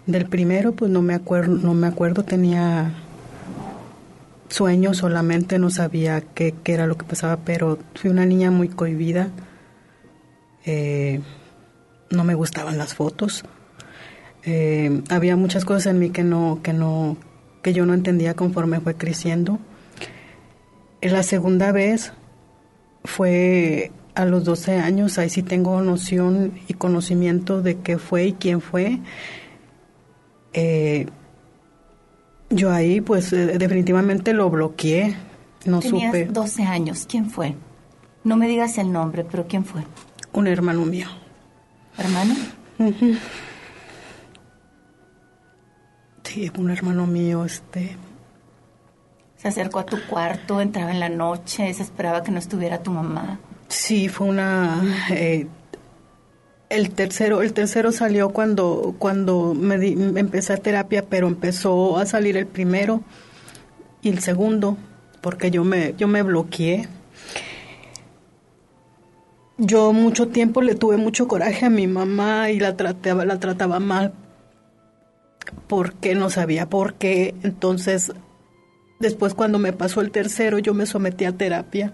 [0.05, 2.93] del primero, pues no me acuerdo, no me acuerdo, tenía
[4.49, 8.69] sueños solamente, no sabía qué, qué era lo que pasaba, pero fui una niña muy
[8.69, 9.29] cohibida.
[10.65, 11.21] Eh,
[12.09, 13.43] no me gustaban las fotos.
[14.43, 17.17] Eh, había muchas cosas en mí que no, que no,
[17.61, 19.59] que yo no entendía conforme fue creciendo.
[21.01, 22.13] La segunda vez
[23.03, 28.33] fue a los 12 años, ahí sí tengo noción y conocimiento de qué fue y
[28.33, 28.99] quién fue.
[30.59, 31.05] Eh,
[32.49, 35.15] yo ahí pues eh, definitivamente lo bloqueé,
[35.65, 36.25] no Tenías supe.
[36.25, 37.05] 12 años.
[37.07, 37.53] ¿Quién fue?
[38.23, 39.83] No me digas el nombre, pero ¿quién fue?
[40.33, 41.07] Un hermano mío.
[41.97, 42.33] ¿Hermano?
[46.23, 47.95] Sí, un hermano mío, este.
[49.37, 52.91] Se acercó a tu cuarto, entraba en la noche, se esperaba que no estuviera tu
[52.91, 53.39] mamá.
[53.67, 54.81] Sí, fue una...
[55.11, 55.47] eh,
[56.69, 62.05] el tercero, el tercero salió cuando, cuando me, di- empecé a terapia, pero empezó a
[62.05, 63.01] salir el primero
[64.01, 64.77] y el segundo,
[65.21, 66.87] porque yo me, yo me bloqueé.
[69.57, 73.79] Yo mucho tiempo le tuve mucho coraje a mi mamá y la trataba, la trataba
[73.79, 74.13] mal
[75.67, 77.33] porque no sabía por qué.
[77.41, 78.11] Entonces,
[78.99, 81.93] después cuando me pasó el tercero, yo me sometí a terapia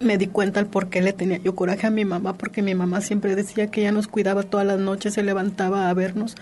[0.00, 2.74] me di cuenta el por qué le tenía yo coraje a mi mamá, porque mi
[2.74, 6.36] mamá siempre decía que ella nos cuidaba todas las noches, se levantaba a vernos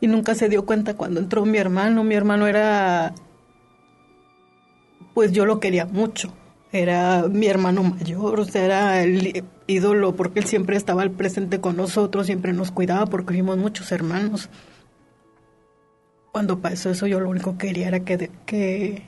[0.00, 2.04] y nunca se dio cuenta cuando entró mi hermano.
[2.04, 3.14] Mi hermano era,
[5.14, 6.32] pues yo lo quería mucho,
[6.72, 11.60] era mi hermano mayor, o sea, era el ídolo porque él siempre estaba al presente
[11.60, 14.48] con nosotros, siempre nos cuidaba porque fuimos muchos hermanos.
[16.32, 19.02] Cuando pasó eso yo lo único que quería era que, que,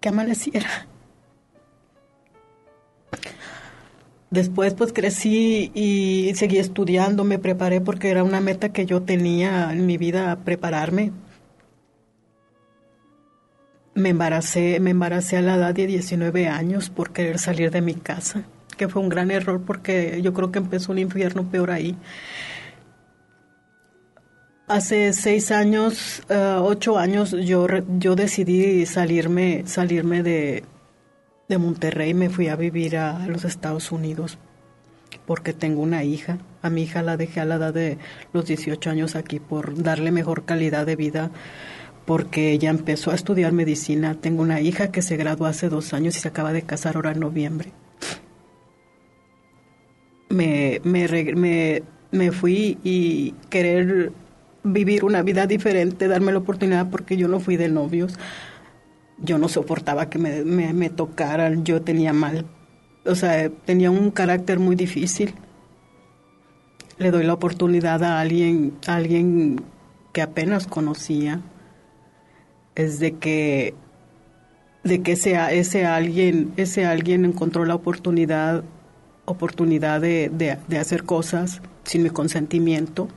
[0.00, 0.86] que amaneciera.
[4.34, 9.70] Después pues crecí y seguí estudiando, me preparé porque era una meta que yo tenía
[9.70, 11.12] en mi vida, prepararme.
[13.94, 17.94] Me embaracé, me embaracé a la edad de 19 años por querer salir de mi
[17.94, 18.42] casa,
[18.76, 21.96] que fue un gran error porque yo creo que empezó un infierno peor ahí.
[24.66, 27.68] Hace seis años, eh, ocho años, yo,
[28.00, 30.64] yo decidí salirme, salirme de,
[31.48, 34.38] de Monterrey me fui a vivir a los Estados Unidos
[35.26, 36.38] porque tengo una hija.
[36.62, 37.98] A mi hija la dejé a la edad de
[38.32, 41.30] los 18 años aquí por darle mejor calidad de vida
[42.04, 44.14] porque ella empezó a estudiar medicina.
[44.20, 47.12] Tengo una hija que se graduó hace dos años y se acaba de casar ahora
[47.12, 47.72] en noviembre.
[50.28, 54.12] Me, me, me, me fui y querer
[54.64, 58.18] vivir una vida diferente, darme la oportunidad porque yo no fui de novios
[59.18, 62.46] yo no soportaba que me, me, me tocaran, yo tenía mal,
[63.06, 65.34] o sea, tenía un carácter muy difícil.
[66.96, 69.62] Le doy la oportunidad a alguien, a alguien
[70.12, 71.40] que apenas conocía,
[72.76, 73.74] es de que,
[74.84, 78.64] de que ese, ese alguien, ese alguien encontró la oportunidad,
[79.24, 83.08] oportunidad de, de, de hacer cosas sin mi consentimiento.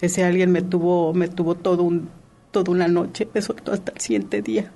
[0.00, 2.10] Ese alguien me tuvo, me tuvo todo un,
[2.50, 4.70] toda una noche, me soltó hasta el siguiente día.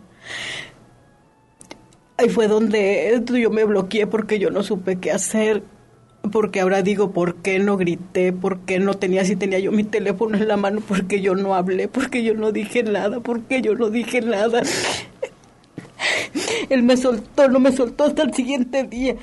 [2.17, 5.63] Ahí fue donde yo me bloqueé porque yo no supe qué hacer.
[6.33, 8.33] Porque ahora digo, ¿por qué no grité?
[8.35, 10.81] ¿Por qué no tenía, si tenía yo mi teléfono en la mano?
[10.81, 11.89] ¿Por qué yo no hablé?
[11.89, 13.21] ¿Por qué yo no dije nada?
[13.21, 14.63] ¿Por qué yo no dije nada?
[16.69, 19.17] Él me soltó, no me soltó hasta el siguiente día.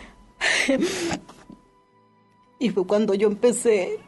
[2.59, 3.99] Y fue cuando yo empecé,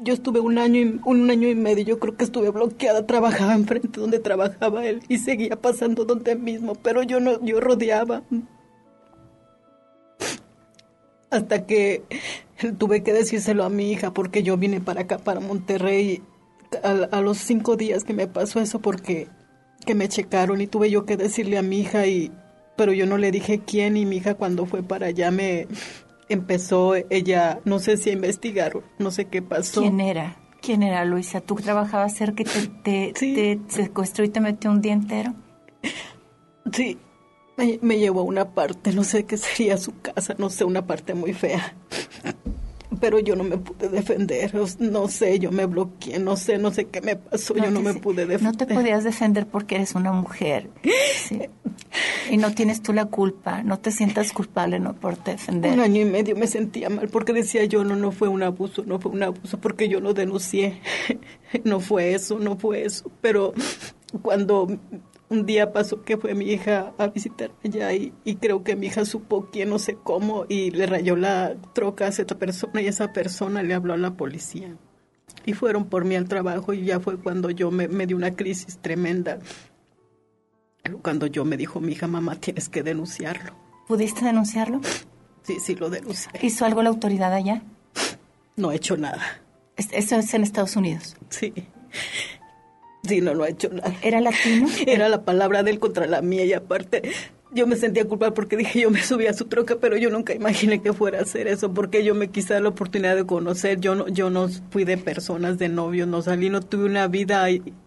[0.00, 3.54] yo estuve un año y, un año y medio, yo creo que estuve bloqueada, trabajaba
[3.54, 8.22] enfrente donde trabajaba él y seguía pasando donde mismo, pero yo no, yo rodeaba.
[11.30, 12.04] Hasta que
[12.78, 16.22] tuve que decírselo a mi hija porque yo vine para acá, para Monterrey,
[16.82, 19.28] a, a los cinco días que me pasó eso porque
[19.84, 22.32] que me checaron y tuve yo que decirle a mi hija y
[22.76, 25.66] pero yo no le dije quién y mi hija cuando fue para allá me
[26.28, 30.36] empezó ella no sé si a investigar no sé qué pasó ¿Quién era?
[30.60, 31.40] ¿Quién era, Luisa?
[31.40, 35.34] ¿Tú trabajabas cerca y te, te, te secuestró y te metió un día entero?
[36.72, 36.98] Sí,
[37.56, 40.86] me, me llevó a una parte, no sé qué sería su casa, no sé, una
[40.86, 41.76] parte muy fea.
[43.00, 46.86] Pero yo no me pude defender, no sé, yo me bloqueé, no sé, no sé
[46.86, 48.42] qué me pasó, yo no me sé- pude defender.
[48.42, 50.68] No te podías defender porque eres una mujer.
[51.28, 51.42] Sí.
[52.30, 53.62] Y no tienes tú la culpa.
[53.62, 55.72] No te sientas culpable no por defender.
[55.72, 58.82] Un año y medio me sentía mal porque decía yo, no, no fue un abuso,
[58.86, 60.80] no fue un abuso porque yo no denuncié.
[61.64, 63.10] No fue eso, no fue eso.
[63.22, 63.54] Pero
[64.20, 64.68] cuando
[65.30, 68.86] un día pasó que fue mi hija a visitarme allá y, y creo que mi
[68.86, 72.86] hija supo quién, no sé cómo, y le rayó la troca a esa persona y
[72.86, 74.74] esa persona le habló a la policía.
[75.44, 78.34] Y fueron por mí al trabajo y ya fue cuando yo me, me dio una
[78.34, 79.38] crisis tremenda.
[81.02, 83.54] Cuando yo me dijo mi hija, mamá, tienes que denunciarlo.
[83.86, 84.80] ¿Pudiste denunciarlo?
[85.42, 86.30] Sí, sí, lo denuncié.
[86.42, 87.62] ¿Hizo algo la autoridad allá?
[88.56, 89.22] No he hecho nada.
[89.76, 91.16] Es- Eso es en Estados Unidos.
[91.28, 91.52] Sí.
[93.08, 93.94] Sí, no, no ha hecho nada.
[94.02, 94.68] ¿Era latino?
[94.86, 97.02] Era la palabra de él contra la mía y aparte
[97.50, 100.34] yo me sentía culpable porque dije yo me subí a su troca, pero yo nunca
[100.34, 103.80] imaginé que fuera a hacer eso porque yo me quise dar la oportunidad de conocer.
[103.80, 107.46] Yo no, yo no fui de personas, de novios, no salí, no tuve una vida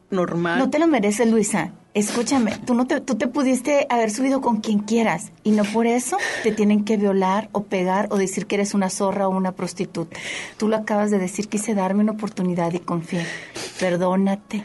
[0.09, 0.59] normal.
[0.59, 1.74] No te lo mereces, Luisa.
[1.93, 5.88] Escúchame, tú no te, tú te pudiste haber subido con quien quieras y no por
[5.88, 9.51] eso te tienen que violar o pegar o decir que eres una zorra o una
[9.51, 10.17] prostituta.
[10.57, 13.26] Tú lo acabas de decir, quise darme una oportunidad y confié.
[13.78, 14.63] Perdónate.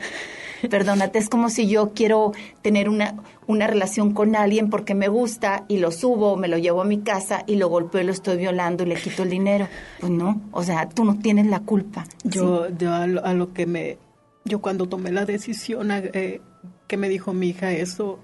[0.71, 2.33] Perdónate, es como si yo quiero
[2.63, 6.83] tener una, una relación con alguien porque me gusta y lo subo, me lo llevo
[6.83, 9.69] a mi casa y lo golpeo y lo estoy violando y le quito el dinero.
[10.01, 12.05] Pues no, o sea, tú no tienes la culpa.
[12.25, 13.99] Yo, yo a, lo, a lo que me,
[14.45, 16.41] yo cuando tomé la decisión eh,
[16.87, 18.21] que me dijo mi hija eso,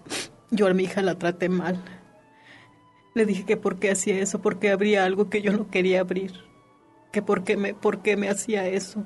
[0.50, 1.82] yo a mi hija la traté mal.
[3.14, 6.32] Le dije que por qué hacía eso, porque abría algo que yo no quería abrir,
[7.10, 9.04] que por qué me, por qué me hacía eso.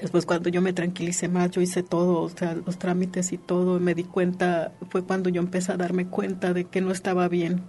[0.00, 3.76] Después cuando yo me tranquilicé más, yo hice todo, o sea, los trámites y todo,
[3.76, 7.28] y me di cuenta, fue cuando yo empecé a darme cuenta de que no estaba
[7.28, 7.62] bien,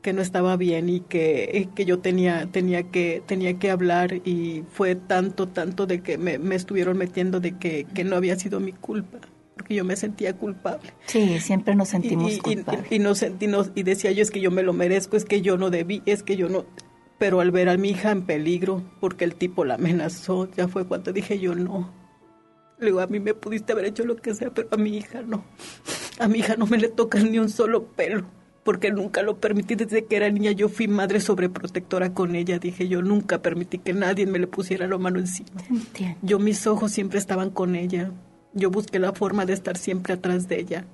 [0.00, 4.14] que no estaba bien y que, y que yo tenía, tenía que, tenía que hablar
[4.26, 8.36] y fue tanto, tanto de que me, me estuvieron metiendo de que, que no había
[8.36, 9.18] sido mi culpa,
[9.54, 10.90] porque yo me sentía culpable.
[11.06, 12.90] Sí, siempre nos sentimos y, y- culpables.
[12.90, 15.40] y, no sentí, no- y decía yo, es que yo me lo merezco, es que
[15.42, 16.64] yo no debí, es que yo no...
[17.22, 20.88] Pero al ver a mi hija en peligro, porque el tipo la amenazó, ya fue
[20.88, 21.88] cuando dije yo no.
[22.80, 25.22] Le digo, a mí me pudiste haber hecho lo que sea, pero a mi hija
[25.22, 25.44] no.
[26.18, 28.24] A mi hija no me le toca ni un solo pelo,
[28.64, 30.50] porque nunca lo permití desde que era niña.
[30.50, 32.58] Yo fui madre sobreprotectora con ella.
[32.58, 35.62] Dije, yo nunca permití que nadie me le pusiera la mano encima.
[36.22, 38.10] Yo mis ojos siempre estaban con ella.
[38.52, 40.86] Yo busqué la forma de estar siempre atrás de ella.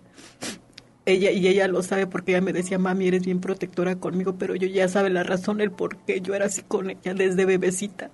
[1.08, 4.54] Ella y ella lo sabe porque ella me decía, mami, eres bien protectora conmigo, pero
[4.54, 8.10] yo ya sabe la razón, el por qué yo era así con ella desde bebecita.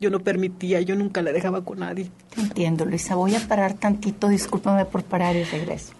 [0.00, 2.10] Yo no permitía, yo nunca la dejaba con nadie.
[2.38, 3.16] Entiendo, Luisa.
[3.16, 5.92] Voy a parar tantito, discúlpame por parar y regreso.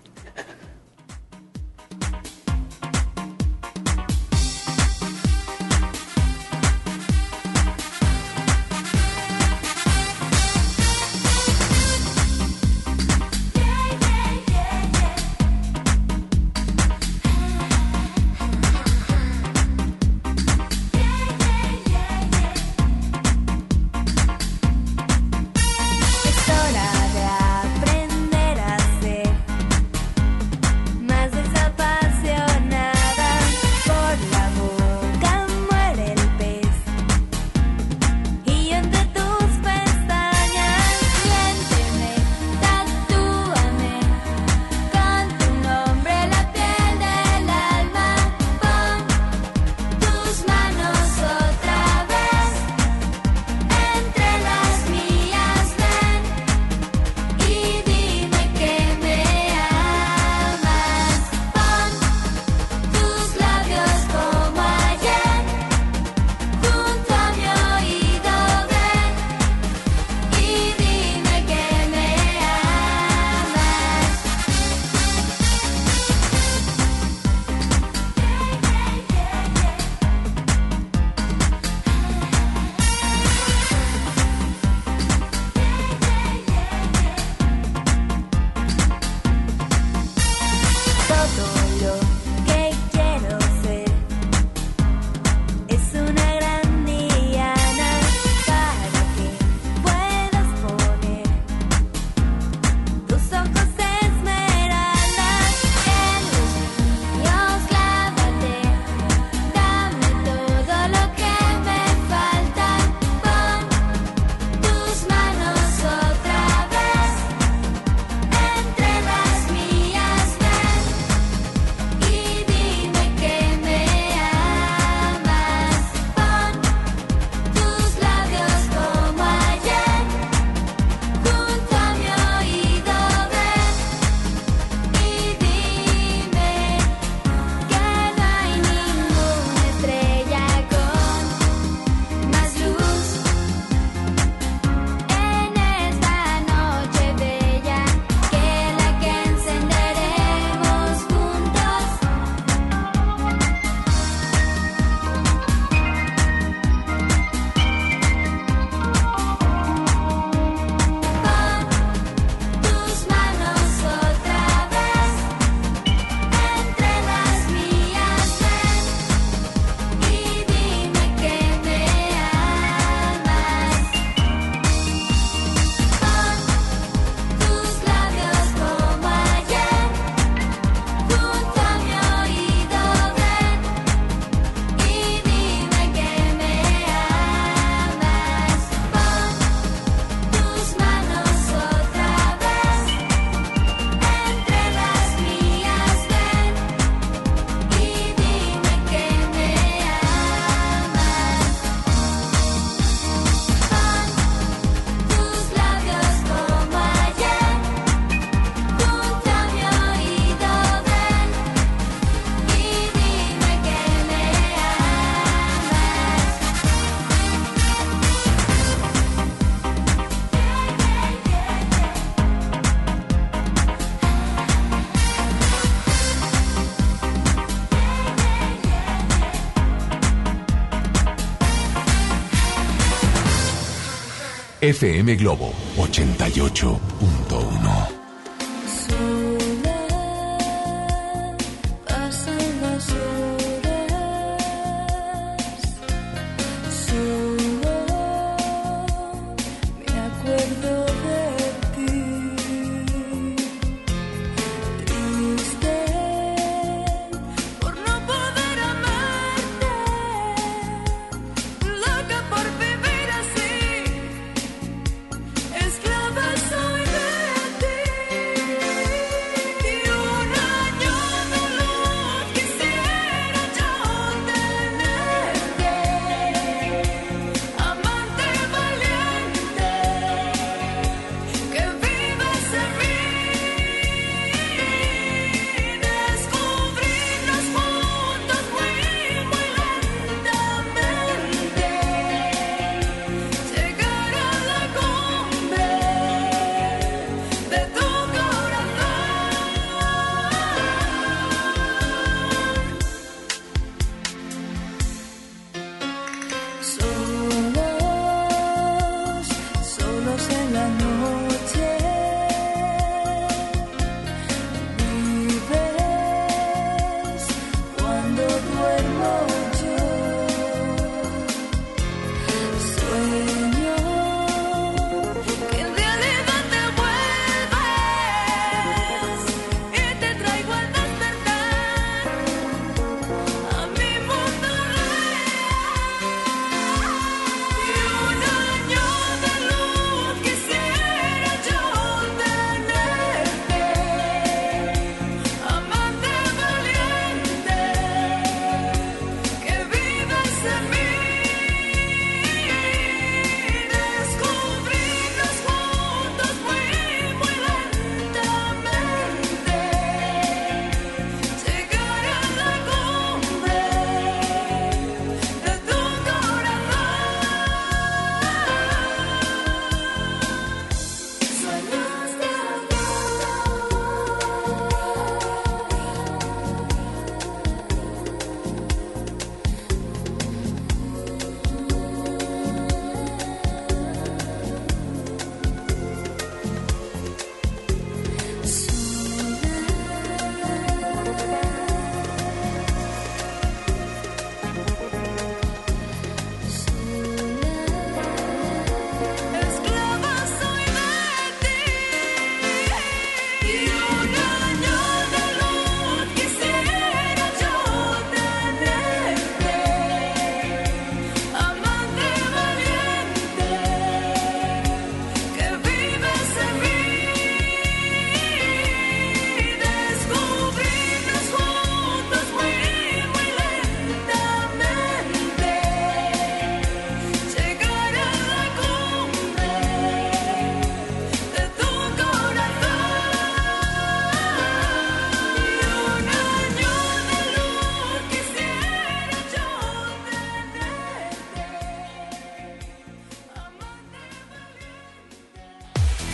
[234.73, 237.98] FM Globo 88.1.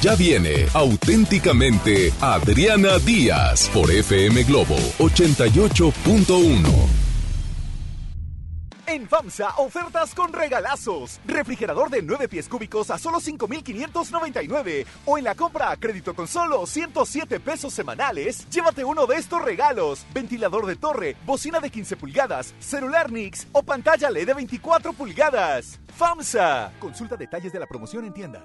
[0.05, 6.63] Ya viene auténticamente Adriana Díaz por FM Globo 88.1.
[8.87, 11.21] En FAMSA, ofertas con regalazos.
[11.25, 14.85] Refrigerador de 9 pies cúbicos a solo 5,599.
[15.07, 19.43] O en la compra a crédito con solo 107 pesos semanales, llévate uno de estos
[19.43, 20.05] regalos.
[20.13, 25.81] Ventilador de torre, bocina de 15 pulgadas, celular Nix o pantalla LED de 24 pulgadas.
[25.97, 26.73] FAMSA.
[26.79, 28.45] Consulta detalles de la promoción en tienda.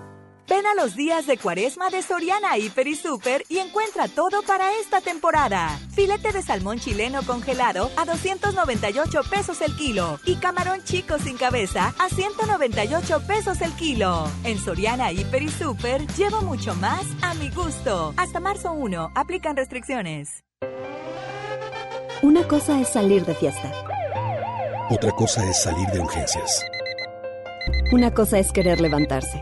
[0.51, 4.73] Ven a los días de cuaresma de Soriana Hiper y Super y encuentra todo para
[4.81, 5.79] esta temporada.
[5.95, 11.95] Filete de salmón chileno congelado a 298 pesos el kilo y camarón chico sin cabeza
[11.97, 14.27] a 198 pesos el kilo.
[14.43, 18.13] En Soriana Hiper y Super llevo mucho más a mi gusto.
[18.17, 20.43] Hasta marzo 1, aplican restricciones.
[22.21, 23.71] Una cosa es salir de fiesta.
[24.89, 26.65] Otra cosa es salir de urgencias.
[27.93, 29.41] Una cosa es querer levantarse.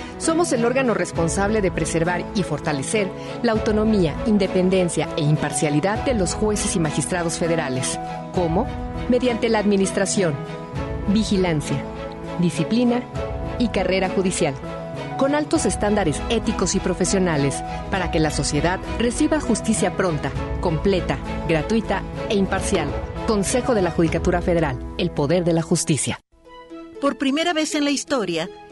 [0.21, 3.09] Somos el órgano responsable de preservar y fortalecer
[3.41, 7.99] la autonomía, independencia e imparcialidad de los jueces y magistrados federales.
[8.31, 8.67] ¿Cómo?
[9.09, 10.35] Mediante la administración,
[11.07, 11.83] vigilancia,
[12.39, 13.01] disciplina
[13.57, 14.53] y carrera judicial,
[15.17, 20.29] con altos estándares éticos y profesionales para que la sociedad reciba justicia pronta,
[20.61, 21.17] completa,
[21.47, 22.89] gratuita e imparcial.
[23.25, 26.21] Consejo de la Judicatura Federal, el poder de la justicia.
[27.01, 28.47] Por primera vez en la historia,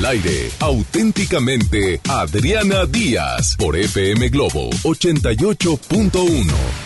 [0.00, 6.79] al aire, auténticamente Adriana Díaz por FM Globo 88.1.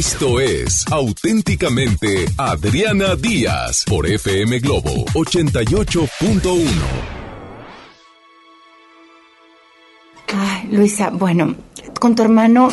[0.00, 7.10] Esto es auténticamente Adriana Díaz por FM Globo 88.1.
[10.70, 11.54] Luisa, bueno,
[12.00, 12.70] con tu hermano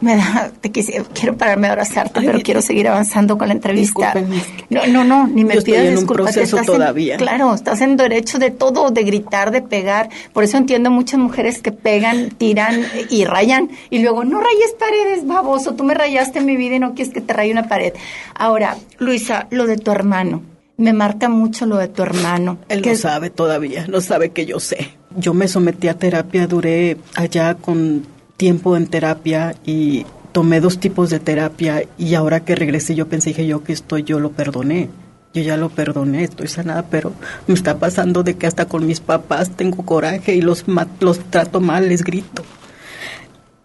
[0.00, 4.14] me da, te quisi- quiero pararme a abrazarte, pero quiero seguir avanzando con la entrevista.
[4.70, 7.16] No, no, no, ni me Yo estoy pidas en un proceso estás en- todavía.
[7.16, 10.08] claro, estás en derecho de todo, de gritar, de pegar.
[10.32, 13.70] Por eso entiendo muchas mujeres que pegan, tiran y rayan.
[13.90, 15.74] Y luego, no rayes paredes, baboso.
[15.74, 17.92] Tú me rayaste en mi vida y no quieres que te raye una pared.
[18.34, 20.42] Ahora, Luisa, lo de tu hermano.
[20.76, 22.58] Me marca mucho lo de tu hermano.
[22.68, 24.92] Él que no sabe todavía, no sabe que yo sé.
[25.16, 28.06] Yo me sometí a terapia, duré allá con
[28.38, 33.34] tiempo en terapia y tomé dos tipos de terapia y ahora que regresé yo pensé
[33.34, 34.88] que yo que estoy, yo lo perdoné.
[35.34, 37.12] Yo ya lo perdoné, estoy sanada, pero
[37.46, 40.64] me está pasando de que hasta con mis papás tengo coraje y los,
[41.00, 42.44] los trato mal, les grito.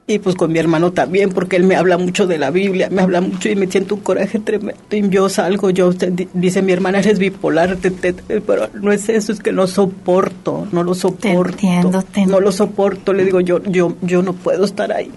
[0.06, 3.02] Y pues con mi hermano también, porque él me habla mucho de la Biblia, me
[3.02, 4.82] habla mucho y me siento un coraje tremendo.
[4.92, 8.68] Y yo salgo, yo, te- di- dice mi hermana, eres bipolar, te- te- te- pero
[8.74, 11.58] no es eso, es que no soporto, no lo soporto.
[12.28, 15.10] No lo soporto, le digo, yo, yo, yo no puedo estar ahí.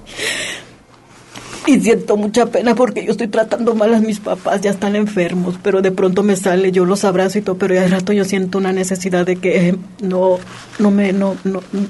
[1.66, 5.58] Y siento mucha pena porque yo estoy tratando mal a mis papás, ya están enfermos,
[5.64, 8.24] pero de pronto me sale, yo los abrazo y todo, pero ya de rato yo
[8.24, 10.38] siento una necesidad de que eh, no,
[10.78, 11.80] no me, no, no, no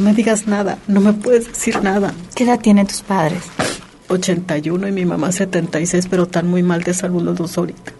[0.00, 2.12] me digas nada, no me puedes decir nada.
[2.34, 3.42] ¿Qué edad tienen tus padres?
[4.08, 7.92] 81 y mi mamá 76, pero están muy mal de salud los dos ahorita.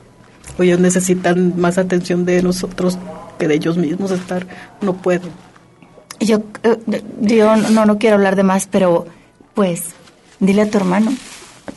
[0.59, 2.99] Ellos necesitan más atención de nosotros
[3.39, 4.47] que de ellos mismos estar,
[4.83, 5.31] no pueden.
[6.21, 9.07] Yo, eh, yo no, no quiero hablar de más, pero
[9.55, 9.91] pues
[10.39, 11.13] dile a tu hermano.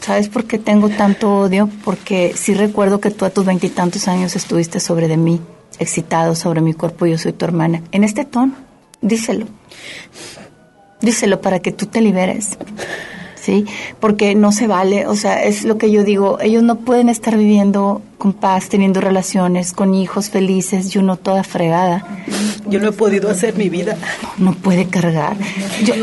[0.01, 1.69] ¿Sabes por qué tengo tanto odio?
[1.85, 5.39] Porque sí recuerdo que tú a tus veintitantos años estuviste sobre de mí,
[5.79, 7.81] excitado sobre mi cuerpo, yo soy tu hermana.
[7.91, 8.53] En este tono,
[9.03, 9.45] díselo.
[11.01, 12.57] Díselo para que tú te liberes.
[13.35, 13.65] ¿Sí?
[13.99, 17.37] Porque no se vale, o sea, es lo que yo digo, ellos no pueden estar
[17.37, 22.07] viviendo con paz, teniendo relaciones, con hijos felices y uno toda fregada.
[22.69, 23.97] Yo no he podido hacer mi vida.
[24.37, 25.35] No puede cargar.
[25.83, 25.93] Yo-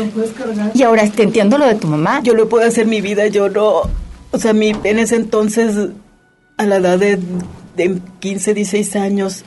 [0.75, 2.21] y ahora te entiendo lo de tu mamá.
[2.21, 3.89] Yo no puedo hacer mi vida, yo no,
[4.29, 5.75] o sea, mi, en ese entonces,
[6.57, 7.17] a la edad de,
[7.75, 9.45] de 15, 16 años,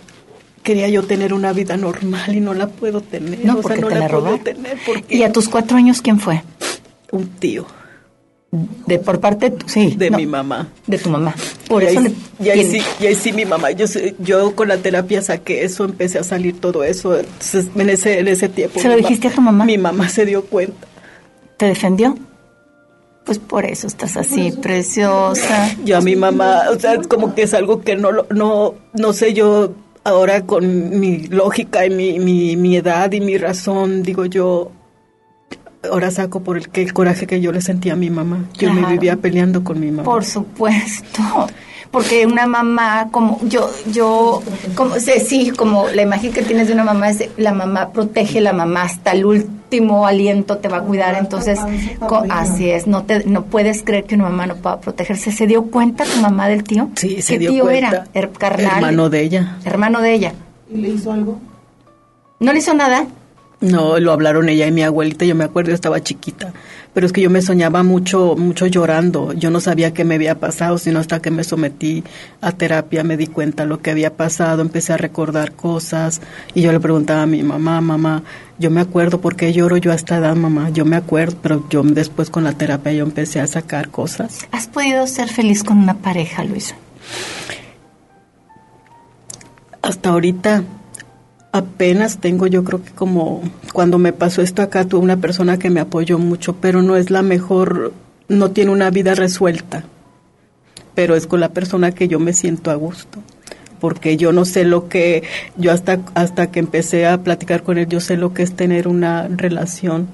[0.65, 3.45] quería yo tener una vida normal y no la puedo tener.
[3.45, 6.03] No, o sea, no te la la puedo tener porque ¿Y a tus cuatro años
[6.03, 6.43] quién fue?
[7.13, 7.65] un tío.
[8.87, 10.69] De por parte sí, de no, mi mamá.
[10.87, 11.35] De tu mamá.
[11.69, 13.85] Por y eso ahí, le- y ahí sí, y ahí sí mi mamá, yo,
[14.21, 17.19] yo con la terapia saqué eso, empecé a salir todo eso.
[17.19, 18.79] Entonces, en ese, en ese tiempo.
[18.81, 19.65] ¿Se lo dijiste a tu mamá?
[19.65, 20.87] Mi mamá se dio cuenta.
[21.57, 22.17] ¿Te defendió?
[23.25, 25.75] Pues por eso estás así, preciosa.
[25.85, 28.75] Yo a mi mamá, o sea, es como que es algo que no, lo- no,
[28.93, 29.73] no sé, yo
[30.05, 34.71] ahora con mi lógica y mi, mi, mi edad y mi razón, digo yo,
[35.91, 38.45] ahora saco por el, que el coraje que yo le sentía a mi mamá.
[38.59, 40.05] Yo me vivía peleando con mi mamá.
[40.05, 41.23] Por supuesto.
[41.95, 44.43] Porque una mamá, como yo, yo,
[44.75, 48.41] como sí, sí, como la imagen que tienes de una mamá es la mamá protege,
[48.41, 51.15] la mamá hasta el último aliento te va a cuidar.
[51.17, 51.61] Entonces,
[52.01, 55.31] co- así es, no te, no puedes creer que una mamá no pueda protegerse.
[55.31, 56.89] ¿Se dio cuenta tu mamá del tío?
[56.97, 57.89] Sí, se ¿Qué dio tío cuenta.
[57.89, 58.05] era?
[58.13, 58.73] Her- carnal.
[58.75, 59.57] Hermano de ella.
[59.65, 60.33] Hermano de ella.
[60.75, 61.39] ¿Y le hizo algo?
[62.41, 63.07] ¿No le hizo nada?
[63.61, 66.53] No, lo hablaron ella y mi abuelita, yo me acuerdo, yo estaba chiquita,
[66.95, 70.39] pero es que yo me soñaba mucho, mucho llorando, yo no sabía qué me había
[70.39, 72.05] pasado, sino hasta que me sometí
[72.41, 76.21] a terapia me di cuenta lo que había pasado, empecé a recordar cosas
[76.55, 78.23] y yo le preguntaba a mi mamá, mamá,
[78.59, 81.67] yo me acuerdo por qué lloro yo a esta edad, mamá, yo me acuerdo, pero
[81.69, 84.47] yo después con la terapia yo empecé a sacar cosas.
[84.53, 86.77] ¿Has podido ser feliz con una pareja, Luisa?
[89.83, 90.63] Hasta ahorita
[91.55, 93.41] apenas tengo, yo creo que como
[93.73, 97.11] cuando me pasó esto acá, tuve una persona que me apoyó mucho, pero no es
[97.13, 97.93] la mejor,
[98.27, 99.85] no tiene una vida resuelta,
[100.97, 103.21] pero es con la persona que yo me siento a gusto.
[103.79, 105.23] Porque yo no sé lo que,
[105.57, 108.89] yo hasta, hasta que empecé a platicar con él, yo sé lo que es tener
[108.89, 110.09] una relación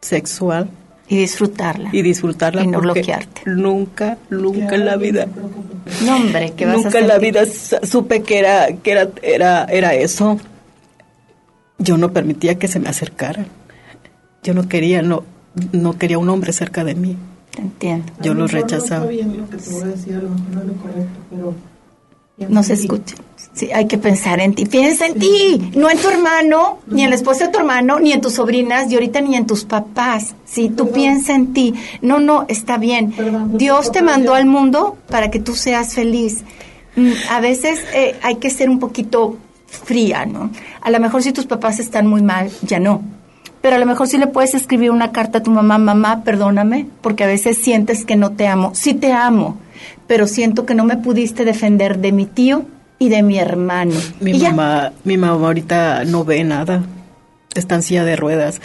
[0.00, 0.70] sexual.
[1.08, 1.90] Y disfrutarla.
[1.92, 2.62] Y disfrutarla.
[2.62, 3.42] Y no bloquearte.
[3.44, 5.26] Nunca, nunca en la vida.
[6.06, 7.42] No, hombre, que vas Nunca a en la vida
[7.82, 10.38] supe que era, que era, era, era eso.
[11.78, 13.46] Yo no permitía que se me acercaran.
[14.42, 15.24] Yo no quería, no,
[15.72, 17.16] no quería un hombre cerca de mí.
[17.50, 18.12] Te entiendo.
[18.20, 19.04] Yo A lo rechazaba.
[19.06, 20.72] No está bien lo que te voy a decir, a lo mejor no es lo
[20.74, 21.54] correcto, pero...
[22.48, 23.14] No se escucha.
[23.52, 24.66] Sí, hay que pensar en ti.
[24.66, 28.12] Piensa en ti, no en tu hermano, ni en la esposa de tu hermano, ni
[28.12, 30.34] en tus sobrinas, y ahorita ni en tus papás.
[30.44, 31.74] Sí, tú piensa en ti.
[32.02, 33.14] No, no, está bien.
[33.56, 36.42] Dios te mandó al mundo para que tú seas feliz.
[36.96, 39.36] Mm, A veces eh, hay que ser un poquito
[39.76, 40.50] fría, ¿no?
[40.80, 43.02] A lo mejor si tus papás están muy mal, ya no.
[43.60, 46.86] Pero a lo mejor sí le puedes escribir una carta a tu mamá, mamá, perdóname,
[47.00, 48.72] porque a veces sientes que no te amo.
[48.74, 49.56] Sí te amo,
[50.06, 52.66] pero siento que no me pudiste defender de mi tío
[52.98, 53.94] y de mi hermano.
[54.20, 54.50] Mi Y ya.
[54.50, 56.82] mamá, mi mamá ahorita no ve nada.
[57.54, 58.60] Está en silla de ruedas.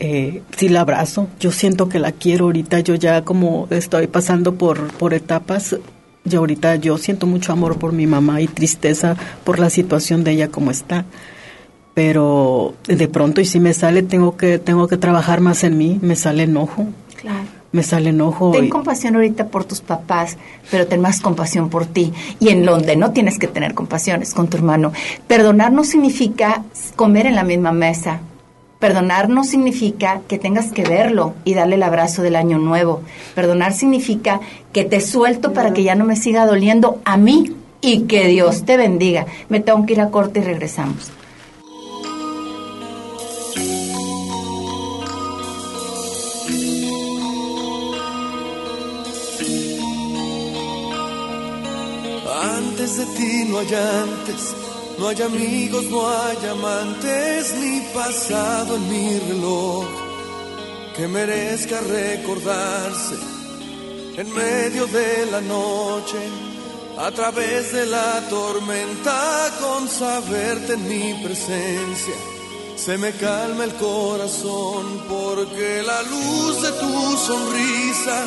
[0.00, 1.28] eh, sí la abrazo.
[1.38, 2.80] Yo siento que la quiero ahorita.
[2.80, 5.76] Yo ya como estoy pasando por, por etapas,
[6.24, 10.32] yo ahorita yo siento mucho amor por mi mamá y tristeza por la situación de
[10.32, 11.04] ella como está.
[11.94, 15.98] Pero de pronto y si me sale tengo que tengo que trabajar más en mí.
[16.00, 16.86] Me sale enojo.
[17.20, 17.44] Claro.
[17.72, 18.50] Me sale enojo.
[18.52, 20.36] Ten y- compasión ahorita por tus papás,
[20.70, 22.12] pero ten más compasión por ti.
[22.40, 24.92] Y en donde no tienes que tener compasión es con tu hermano.
[25.26, 26.62] Perdonar no significa
[26.96, 28.20] comer en la misma mesa.
[28.82, 33.00] Perdonar no significa que tengas que verlo y darle el abrazo del año nuevo.
[33.36, 34.40] Perdonar significa
[34.72, 38.64] que te suelto para que ya no me siga doliendo a mí y que Dios
[38.64, 39.26] te bendiga.
[39.48, 41.12] Me tengo que ir a corte y regresamos.
[52.42, 54.56] Antes de ti no hay antes,
[54.98, 59.84] no hay amigos, no hay amantes, ni pasado en mi reloj
[60.96, 63.14] que merezca recordarse
[64.16, 66.18] en medio de la noche,
[66.98, 72.14] a través de la tormenta, con saberte en mi presencia.
[72.76, 78.24] Se me calma el corazón porque la luz de tu sonrisa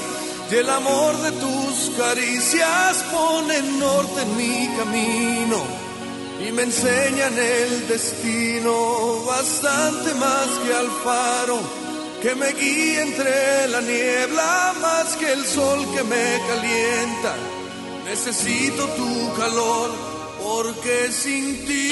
[0.52, 5.85] y el amor de tus caricias ponen norte en mi camino
[6.48, 11.60] y me enseñan el destino bastante más que al faro
[12.22, 17.36] que me guía entre la niebla más que el sol que me calienta.
[18.06, 19.92] Necesito tu calor
[20.44, 21.92] porque sin ti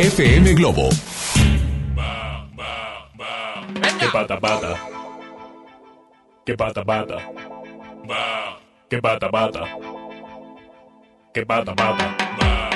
[0.00, 0.88] FM Globo.
[4.00, 4.74] Que pata pata.
[6.46, 7.18] Que pata pata.
[8.88, 9.62] Que pata pata.
[11.34, 12.69] Que pata pata.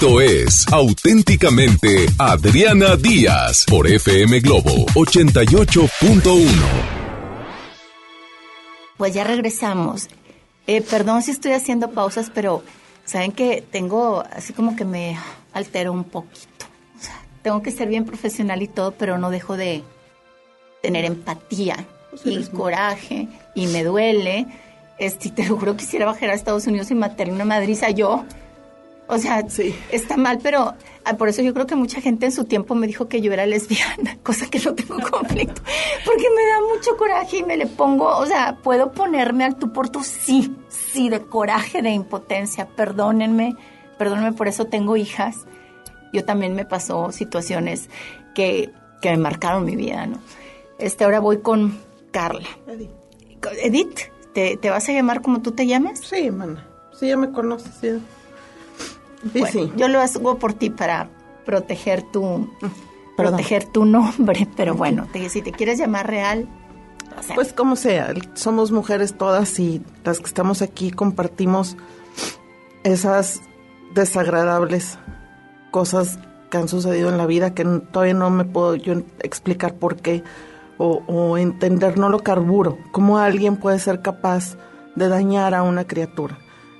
[0.00, 6.48] Esto es auténticamente Adriana Díaz por FM Globo 88.1.
[8.96, 10.06] Pues ya regresamos.
[10.68, 12.62] Eh, perdón si estoy haciendo pausas, pero
[13.04, 15.18] saben que tengo así como que me
[15.52, 16.66] altero un poquito.
[16.96, 19.82] O sea, tengo que ser bien profesional y todo, pero no dejo de
[20.80, 21.88] tener empatía
[22.24, 23.26] y coraje
[23.56, 24.46] y me duele.
[25.00, 28.24] Este, te lo juro quisiera bajar a Estados Unidos y matarle una madriza yo.
[29.10, 29.42] O sea,
[29.90, 30.74] está mal, pero
[31.04, 33.32] ah, por eso yo creo que mucha gente en su tiempo me dijo que yo
[33.32, 35.62] era lesbiana, cosa que no tengo conflicto,
[36.04, 39.72] porque me da mucho coraje y me le pongo, o sea, puedo ponerme al tú
[39.72, 43.56] por tú, sí, sí, de coraje, de impotencia, perdónenme,
[43.96, 45.46] perdónenme, por eso tengo hijas.
[46.12, 47.88] Yo también me pasó situaciones
[48.34, 48.70] que,
[49.00, 50.18] que me marcaron mi vida, ¿no?
[50.78, 51.78] Este, ahora voy con
[52.10, 52.48] Carla.
[53.62, 54.00] Edith,
[54.34, 56.00] ¿te, te vas a llamar como tú te llames?
[56.00, 56.66] Sí, mana.
[56.92, 58.00] Sí, ya me conoces, sí.
[59.22, 59.72] Sí, Bueno, sí.
[59.76, 61.10] Yo lo hago por ti para
[61.44, 62.48] proteger tu
[63.16, 66.48] proteger tu nombre, pero bueno, te- si te quieres llamar real.
[67.34, 71.76] Pues como sea, somos mujeres todas y las que estamos aquí compartimos
[72.84, 73.40] esas
[73.94, 74.98] desagradables
[75.70, 76.18] cosas
[76.50, 80.22] que han sucedido en la vida que todavía no me puedo yo explicar por qué
[80.78, 84.56] o, o entender, no lo carburo, cómo alguien puede ser capaz
[84.94, 86.38] de dañar a una criatura,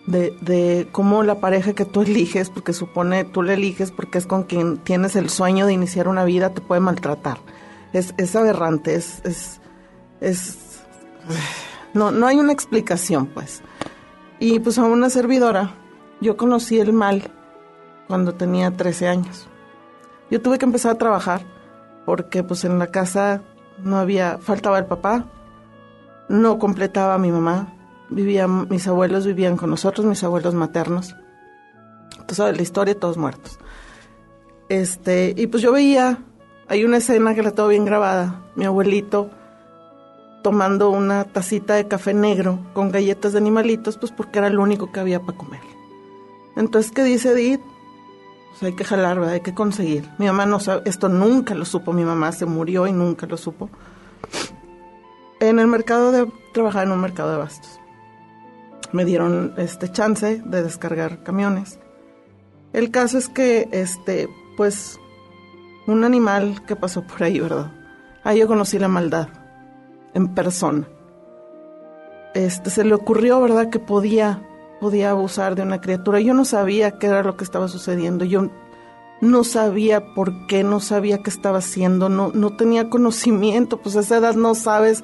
[0.08, 4.26] de, de cómo la pareja que tú eliges, porque supone tú la eliges porque es
[4.26, 7.38] con quien tienes el sueño de iniciar una vida, te puede maltratar.
[7.92, 9.60] Es, es aberrante, es,
[10.20, 10.80] es,
[11.92, 13.62] no, no hay una explicación, pues.
[14.40, 15.74] Y pues a una servidora,
[16.22, 17.30] yo conocí el mal
[18.06, 19.46] cuando tenía 13 años.
[20.30, 21.42] Yo tuve que empezar a trabajar
[22.06, 23.42] porque pues en la casa
[23.78, 25.26] no había, faltaba el papá,
[26.30, 27.74] no completaba mi mamá,
[28.10, 31.16] vivían, mis abuelos vivían con nosotros, mis abuelos maternos.
[32.26, 33.58] Tú sabes la historia, todos muertos.
[34.68, 36.18] Este, y pues yo veía,
[36.68, 39.30] hay una escena que la tengo bien grabada, mi abuelito
[40.42, 44.92] tomando una tacita de café negro con galletas de animalitos, pues porque era lo único
[44.92, 45.60] que había para comer.
[46.56, 47.60] Entonces, ¿qué dice Edith?
[48.50, 49.34] Pues hay que jalar, ¿verdad?
[49.34, 50.08] hay que conseguir.
[50.18, 53.36] Mi mamá no sabe, esto nunca lo supo, mi mamá se murió y nunca lo
[53.36, 53.68] supo.
[55.40, 57.77] En el mercado de, trabajaba en un mercado de bastos.
[58.92, 61.78] Me dieron este chance de descargar camiones.
[62.72, 64.98] El caso es que, este, pues,
[65.86, 67.72] un animal que pasó por ahí, ¿verdad?
[68.24, 69.28] Ahí yo conocí la maldad
[70.14, 70.88] en persona.
[72.34, 74.42] Este, se le ocurrió, ¿verdad?, que podía,
[74.80, 76.20] podía abusar de una criatura.
[76.20, 78.24] Yo no sabía qué era lo que estaba sucediendo.
[78.24, 78.50] Yo
[79.20, 83.78] no sabía por qué, no sabía qué estaba haciendo, no, no tenía conocimiento.
[83.78, 85.02] Pues a esa edad no sabes,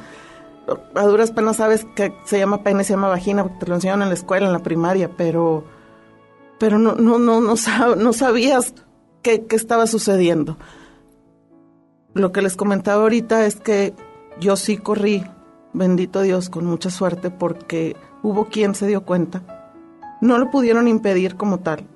[0.94, 4.02] a duras penas sabes que se llama pene, se llama vagina, porque te lo enseñaron
[4.02, 5.64] en la escuela, en la primaria, pero,
[6.58, 8.74] pero no, no, no, no, sab- no sabías
[9.22, 10.56] qué, qué estaba sucediendo.
[12.14, 13.94] Lo que les comentaba ahorita es que
[14.40, 15.24] yo sí corrí,
[15.72, 19.42] bendito Dios, con mucha suerte, porque hubo quien se dio cuenta.
[20.20, 21.86] No lo pudieron impedir como tal,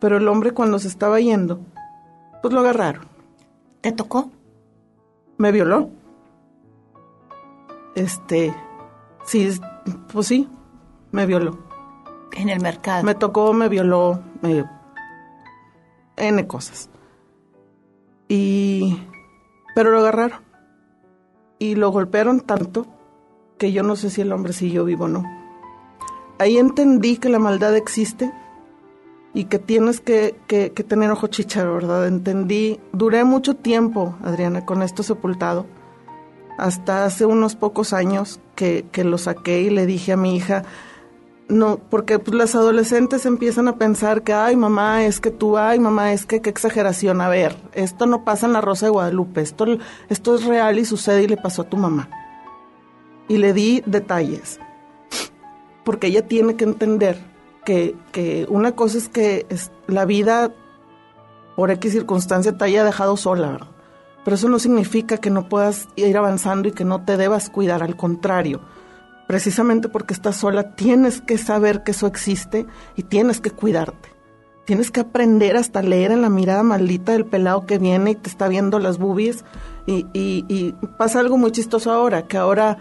[0.00, 1.60] pero el hombre cuando se estaba yendo,
[2.42, 3.06] pues lo agarraron.
[3.80, 4.30] ¿Te tocó?
[5.38, 5.88] Me violó.
[7.94, 8.54] Este,
[9.24, 9.60] sí,
[10.12, 10.48] pues sí,
[11.10, 11.58] me violó.
[12.32, 13.04] En el mercado.
[13.04, 14.64] Me tocó, me violó, me...
[16.16, 16.88] N cosas.
[18.28, 18.98] Y
[19.74, 20.40] pero lo agarraron
[21.58, 22.86] y lo golpearon tanto
[23.58, 25.22] que yo no sé si el hombre siguió vivo o no.
[26.38, 28.32] Ahí entendí que la maldad existe
[29.34, 32.06] y que tienes que, que- que tener ojo chicharo, ¿verdad?
[32.08, 35.66] Entendí, duré mucho tiempo, Adriana, con esto sepultado,
[36.62, 40.62] hasta hace unos pocos años que, que lo saqué y le dije a mi hija,
[41.48, 45.80] no, porque pues, las adolescentes empiezan a pensar que, ay, mamá, es que tú, ay,
[45.80, 47.20] mamá, es que qué exageración.
[47.20, 49.66] A ver, esto no pasa en la Rosa de Guadalupe, esto,
[50.08, 52.08] esto es real y sucede y le pasó a tu mamá.
[53.26, 54.60] Y le di detalles,
[55.84, 57.18] porque ella tiene que entender
[57.64, 59.46] que, que una cosa es que
[59.88, 60.54] la vida,
[61.56, 63.81] por X circunstancia, te haya dejado sola, ¿verdad?
[64.24, 67.82] Pero eso no significa que no puedas ir avanzando y que no te debas cuidar,
[67.82, 68.60] al contrario
[69.26, 72.66] precisamente porque estás sola, tienes que saber que eso existe
[72.96, 74.10] y tienes que cuidarte.
[74.66, 78.28] Tienes que aprender hasta leer en la mirada maldita del pelado que viene y te
[78.28, 79.42] está viendo las boobies.
[79.86, 82.76] Y, y- pasa algo muy chistoso ahora, que ahora,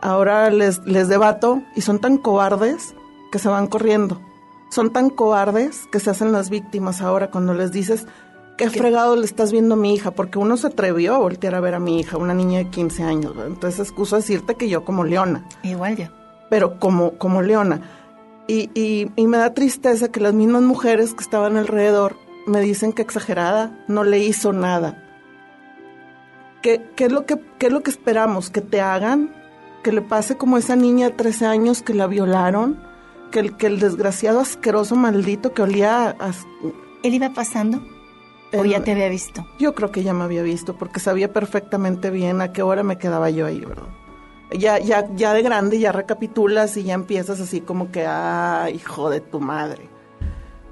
[0.00, 2.94] ahora les, les debato y son tan cobardes
[3.30, 4.22] que se van corriendo.
[4.70, 8.06] Son tan cobardes que se hacen las víctimas ahora cuando les dices,
[8.60, 11.60] qué fregado le estás viendo a mi hija, porque uno se atrevió a voltear a
[11.60, 13.34] ver a mi hija, una niña de 15 años.
[13.34, 13.52] ¿verdad?
[13.52, 16.06] Entonces excuso decirte que yo como leona Igual yo.
[16.50, 17.80] pero como, como leona.
[18.46, 22.16] Y, y, y me da tristeza que las mismas mujeres que estaban alrededor
[22.46, 25.02] me dicen que exagerada, no le hizo nada.
[26.60, 28.50] ¿Qué, qué es lo que, qué es lo que esperamos?
[28.50, 29.34] ¿Que te hagan?
[29.82, 32.78] ¿Que le pase como esa niña de 13 años que la violaron?
[33.30, 36.32] ¿Que el, que el desgraciado asqueroso maldito que olía a...
[37.02, 37.80] ¿Él iba pasando?
[38.52, 39.46] ¿O ya te había visto?
[39.58, 42.98] Yo creo que ya me había visto porque sabía perfectamente bien a qué hora me
[42.98, 43.88] quedaba yo ahí, ¿verdad?
[44.52, 49.08] Ya, ya, ya de grande ya recapitulas y ya empiezas así como que, ah, hijo
[49.08, 49.88] de tu madre.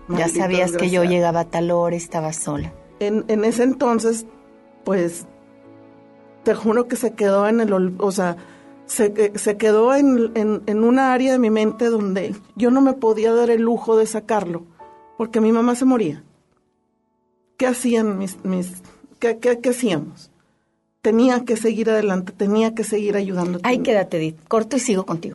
[0.09, 2.73] Ya sabías que yo llegaba a tal hora y estaba sola.
[2.99, 4.27] En, en ese entonces,
[4.85, 5.27] pues,
[6.43, 8.37] te juro que se quedó en el, o sea,
[8.87, 12.81] se, eh, se quedó en, en, en una área de mi mente donde yo no
[12.81, 14.65] me podía dar el lujo de sacarlo,
[15.19, 16.25] porque mi mamá se moría.
[17.59, 18.71] ¿Qué hacían mis, mis,
[19.19, 20.31] qué, hacíamos?
[21.03, 23.59] Tenía que seguir adelante, tenía que seguir ayudando.
[23.65, 24.39] Ahí quédate, Edith.
[24.47, 25.35] Corto y sigo contigo.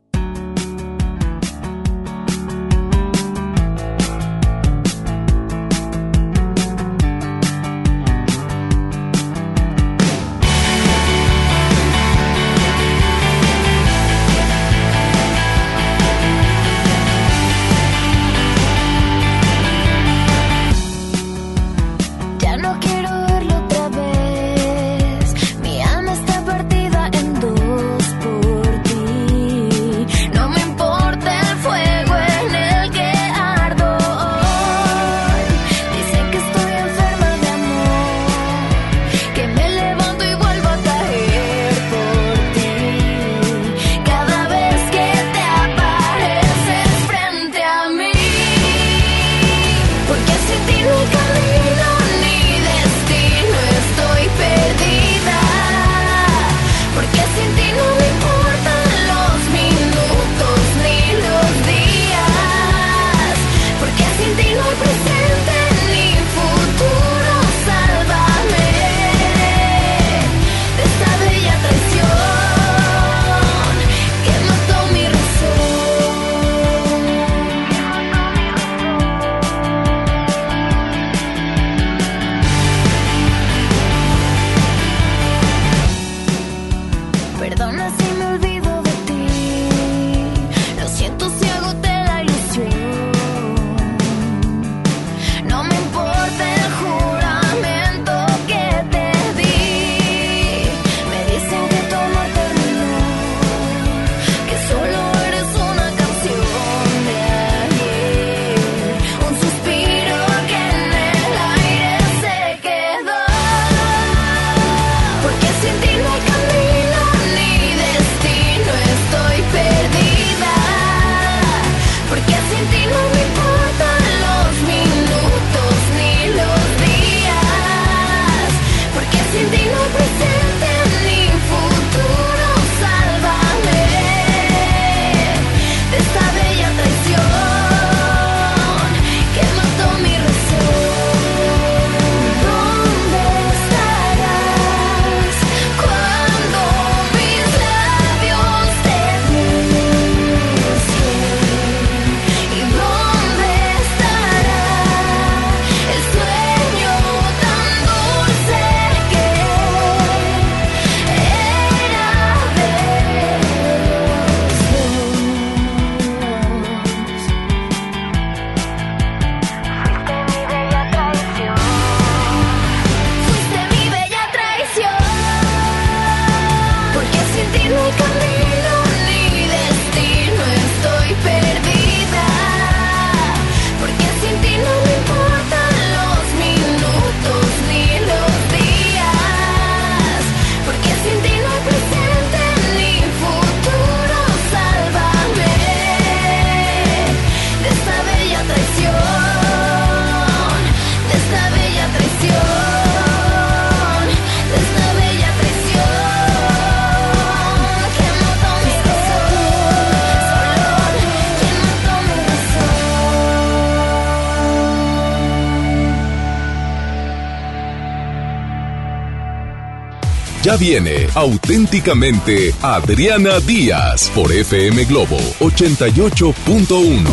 [220.63, 227.03] Viene auténticamente Adriana Díaz por FM Globo 88.1.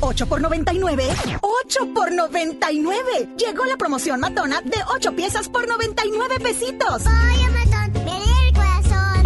[0.00, 1.04] 8 por 99.
[1.40, 3.00] 8 por 99.
[3.38, 7.04] Llegó la promoción matona de 8 piezas por 99 pesitos.
[7.04, 7.67] Matón,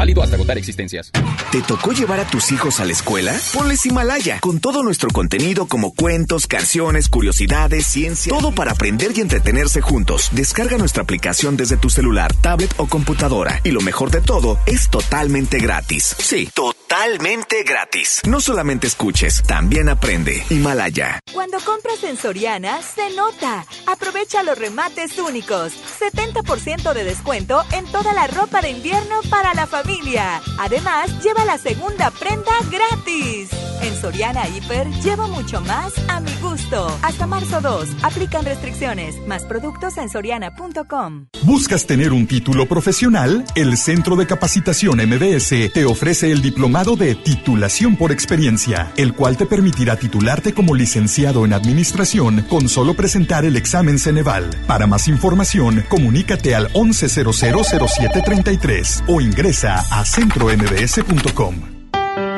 [0.02, 1.12] Válido hasta agotar existencias.
[1.52, 3.38] ¿Te tocó llevar a tus hijos a la escuela?
[3.54, 9.20] Ponles Himalaya, con todo nuestro contenido como cuentos, canciones, curiosidades, ciencia, todo para aprender y
[9.20, 10.30] entretenerse juntos.
[10.32, 13.60] Descarga nuestra aplicación desde tu celular, tablet o computadora.
[13.62, 16.16] Y lo mejor de todo, es totalmente gratis.
[16.18, 18.22] Sí, totalmente gratis.
[18.26, 20.42] No solamente escuches, también aprende.
[20.50, 21.20] Himalaya.
[21.32, 23.64] Cuando compras en Soriana, se nota.
[23.86, 25.74] Aprovecha los remates únicos.
[26.02, 30.42] 70% de descuento en toda la ropa de invierno para la familia.
[30.58, 33.61] Además, lleva la segunda prenda gratis.
[33.82, 36.86] En Soriana Hiper, llevo mucho más a mi gusto.
[37.02, 39.16] Hasta marzo 2, aplican restricciones.
[39.26, 41.26] Más productos en soriana.com.
[41.42, 43.44] ¿Buscas tener un título profesional?
[43.56, 49.36] El Centro de Capacitación MBS te ofrece el diplomado de titulación por experiencia, el cual
[49.36, 54.48] te permitirá titularte como licenciado en administración con solo presentar el examen Ceneval.
[54.68, 61.71] Para más información, comunícate al 11000733 o ingresa a centrombs.com.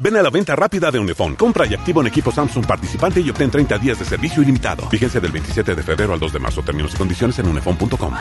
[0.00, 1.34] Ven a la venta rápida de Unifón.
[1.34, 4.88] Compra y activa un equipo Samsung participante y obtén 30 días de servicio ilimitado.
[4.88, 6.62] Vigencia del 27 de febrero al 2 de marzo.
[6.62, 8.14] Términos y condiciones en unifón.com.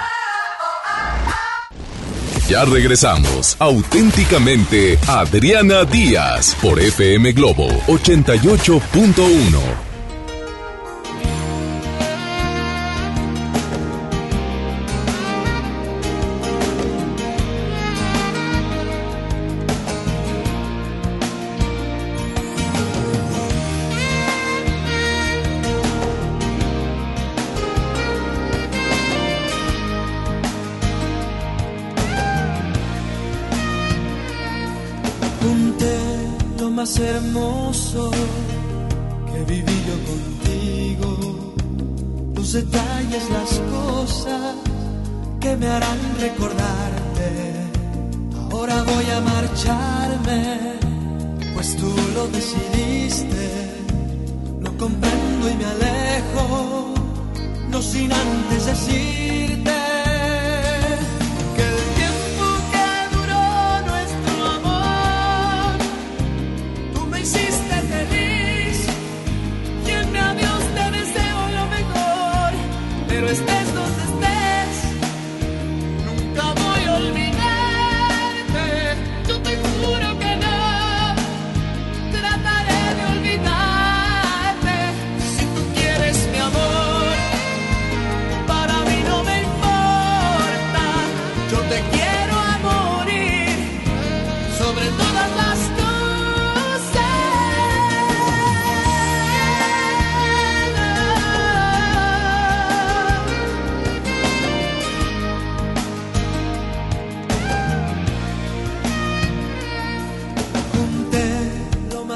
[2.49, 3.55] Ya regresamos.
[3.59, 9.86] Auténticamente Adriana Díaz por FM Globo 88.1.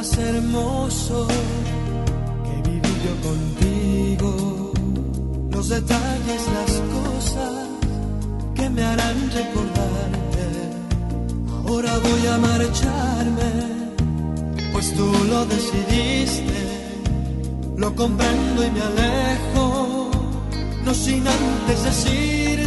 [0.02, 1.28] más hermoso
[2.46, 4.72] que viví yo contigo,
[5.52, 7.54] los detalles, las cosas
[8.56, 10.46] que me harán recordarte.
[11.46, 13.52] Nunca voy a marcharme,
[14.74, 16.62] pues tú lo decidiste.
[17.78, 20.10] Lo comprendo y me alejo,
[20.84, 22.61] no sin antes decirte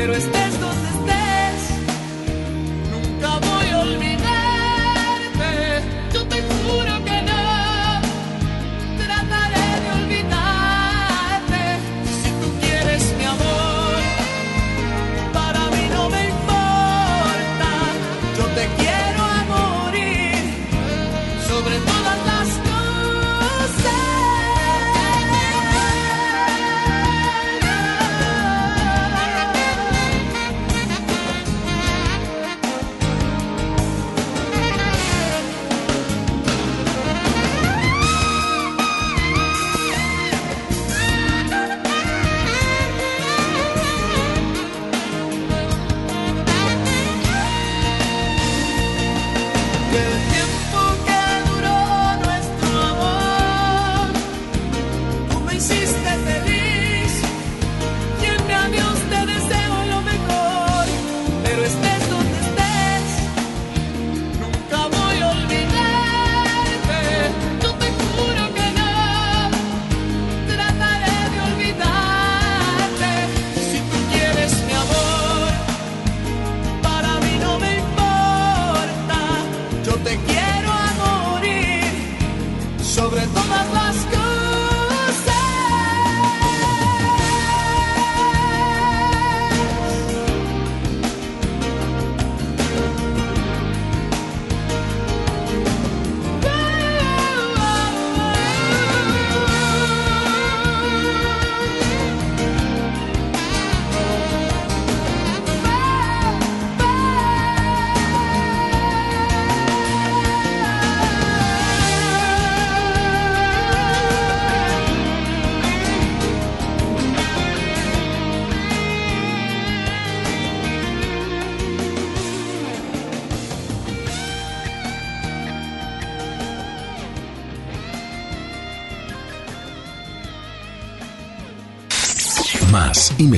[0.00, 0.39] pero estés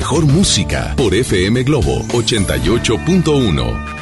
[0.03, 3.92] mejor música por FM Globo 88.1.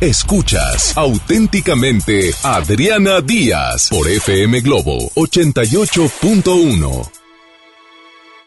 [0.00, 7.10] Escuchas auténticamente Adriana Díaz por FM Globo 88.1.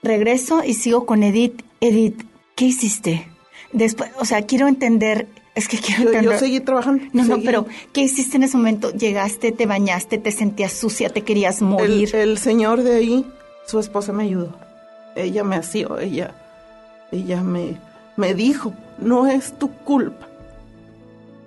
[0.02, 1.62] Regreso y sigo con Edith.
[1.80, 2.24] Edith,
[2.56, 3.28] ¿qué hiciste?
[3.72, 6.40] Después, o sea, quiero entender, es que quiero Yo- yo entender.
[6.40, 8.92] seguí trabajando, No, no, pero ¿qué hiciste en ese momento?
[8.92, 12.10] Llegaste, te bañaste, te sentías sucia, te querías morir.
[12.16, 13.26] El, el señor de ahí,
[13.68, 14.58] su esposa me ayudó.
[15.16, 16.34] Ella me asió, ella,
[17.12, 17.78] ella me,
[18.18, 20.28] me dijo, no es tu culpa,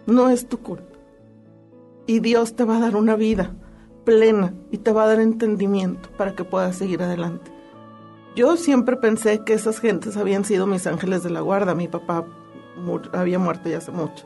[0.07, 0.97] no es tu culpa.
[2.07, 3.55] Y Dios te va a dar una vida
[4.05, 7.51] plena y te va a dar entendimiento para que puedas seguir adelante.
[8.37, 11.75] Yo siempre pensé que esas gentes habían sido mis ángeles de la guarda.
[11.75, 12.25] Mi papá
[13.13, 14.25] había muerto ya hace mucho.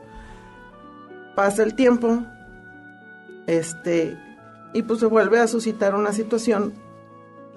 [1.35, 2.21] Pasa el tiempo,
[3.47, 4.17] este,
[4.73, 6.73] y pues se vuelve a suscitar una situación.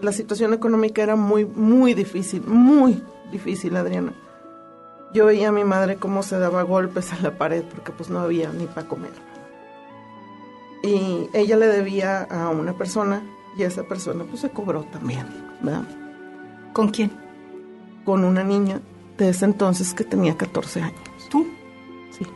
[0.00, 4.12] La situación económica era muy, muy difícil, muy difícil, Adriana.
[5.14, 8.18] Yo veía a mi madre cómo se daba golpes a la pared porque pues no
[8.18, 9.12] había ni para comer.
[10.82, 13.22] Y ella le debía a una persona
[13.56, 15.26] y esa persona pues se cobró también,
[15.62, 15.84] ¿verdad?
[16.72, 17.12] ¿Con quién?
[18.04, 18.80] Con una niña
[19.16, 21.28] de ese entonces que tenía 14 años.
[21.30, 21.46] ¿Tú?
[22.10, 22.26] Sí.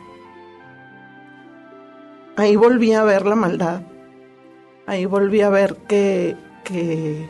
[2.37, 3.81] Ahí volví a ver la maldad.
[4.87, 7.29] Ahí volví a ver que, que,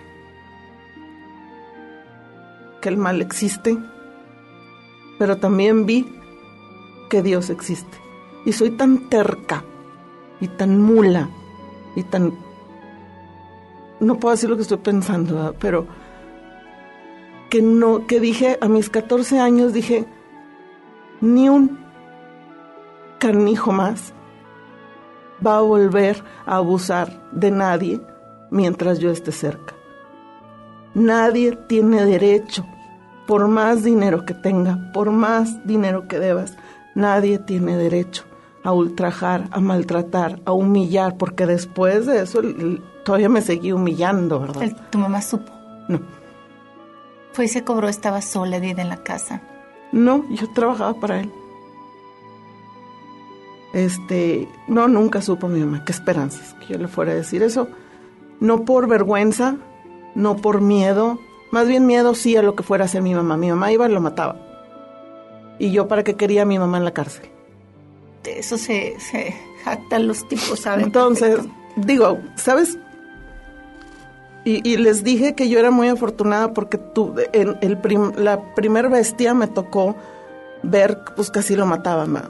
[2.82, 3.80] que el mal existe.
[5.20, 6.08] Pero también vi
[7.10, 7.98] que Dios existe.
[8.46, 9.64] Y soy tan terca
[10.42, 11.30] y tan mula
[11.96, 12.34] y tan...
[14.00, 15.56] No puedo decir lo que estoy pensando, ¿verdad?
[15.60, 15.86] pero
[17.50, 20.06] que no, que dije a mis 14 años, dije,
[21.20, 21.80] ni un
[23.20, 24.14] carnijo más
[25.46, 28.00] va a volver a abusar de nadie
[28.52, 29.76] mientras yo esté cerca.
[30.94, 32.66] Nadie tiene derecho,
[33.30, 36.56] por más dinero que tenga, por más dinero que debas,
[36.96, 38.24] nadie tiene derecho
[38.64, 42.42] a ultrajar, a maltratar, a humillar, porque después de eso
[43.06, 44.64] todavía me seguí humillando, ¿verdad?
[44.64, 45.52] El- tu mamá supo.
[45.88, 46.00] No.
[47.34, 49.42] Fue y se cobró, estaba sola, Edith, en la casa.
[49.92, 51.32] No, yo trabajaba para él.
[53.74, 55.84] Este, no, nunca supo mi mamá.
[55.86, 57.68] Qué esperanzas que yo le fuera a decir eso.
[58.40, 59.56] No por vergüenza,
[60.16, 61.20] no por miedo.
[61.52, 63.38] Más bien miedo sí a lo que fuera a hacer mi mamá.
[63.38, 64.36] Mi mamá iba y lo mataba.
[65.58, 67.26] Y yo para qué quería a mi mamá en la cárcel.
[68.24, 70.86] De eso se, se jactan los tipos, ¿saben?
[70.86, 71.40] Entonces,
[71.76, 72.78] digo, ¿sabes?
[74.46, 78.54] Y, y les dije que yo era muy afortunada porque tu, en el prim- la
[78.56, 79.96] primer bestia me tocó
[80.64, 82.16] ver, pues casi lo mataban.
[82.16, 82.30] ¿va?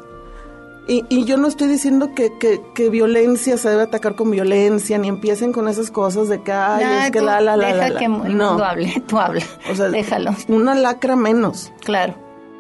[0.89, 4.97] Y, y yo no estoy diciendo que, que, que violencia se debe atacar con violencia,
[4.97, 7.67] ni empiecen con esas cosas de que, ay, Nah, es que tú la, la, la,
[7.67, 8.49] deja la, que el No.
[8.49, 9.43] mundo hable, tú habla.
[9.71, 10.31] O sea, Déjalo.
[10.47, 11.71] Una lacra menos.
[11.85, 12.15] Claro.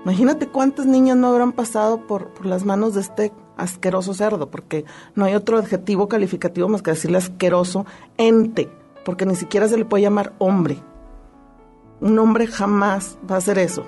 [0.05, 4.85] Imagínate cuántas niñas no habrán pasado por, por las manos de este asqueroso cerdo, porque
[5.15, 7.85] no hay otro adjetivo calificativo más que decirle asqueroso
[8.17, 8.69] ente,
[9.05, 10.77] porque ni siquiera se le puede llamar hombre.
[11.99, 13.83] Un hombre jamás va a hacer eso.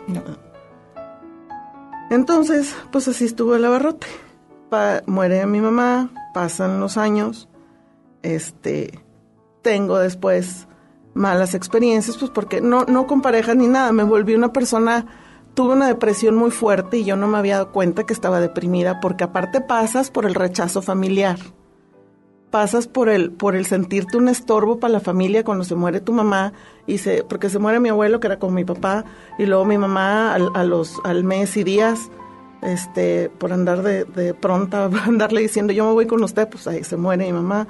[2.09, 4.07] Entonces, pues así estuvo el abarrote.
[5.05, 7.49] Muere mi mamá, pasan los años,
[8.23, 9.03] este,
[9.61, 10.69] tengo después
[11.13, 15.07] malas experiencias, pues porque no, no con pareja ni nada, me volví una persona,
[15.55, 19.01] tuve una depresión muy fuerte y yo no me había dado cuenta que estaba deprimida,
[19.01, 21.37] porque aparte pasas por el rechazo familiar,
[22.49, 26.13] pasas por el, por el sentirte un estorbo para la familia cuando se muere tu
[26.13, 26.53] mamá,
[26.87, 29.03] y se, porque se muere mi abuelo, que era como mi papá,
[29.37, 32.09] y luego mi mamá a los, al mes y días,
[32.61, 36.67] este, por andar de, de pronta, por andarle diciendo yo me voy con usted, pues
[36.67, 37.67] ahí se muere mi mamá.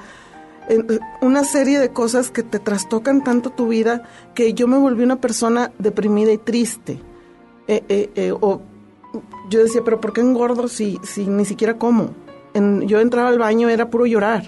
[1.22, 4.04] Una serie de cosas que te trastocan tanto tu vida
[4.36, 7.00] que yo me volví una persona deprimida y triste.
[7.68, 8.62] Eh, eh, eh, o
[9.50, 12.12] yo decía, pero ¿por qué engordo si, si ni siquiera como?
[12.54, 14.44] En- yo entraba al baño, era puro llorar.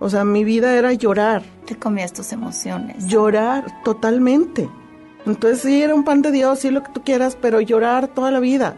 [0.00, 1.42] O sea, mi vida era llorar.
[1.66, 3.06] Te comías tus emociones.
[3.06, 4.68] Llorar totalmente.
[5.26, 8.30] Entonces sí, era un pan de Dios, sí lo que tú quieras, pero llorar toda
[8.30, 8.76] la vida.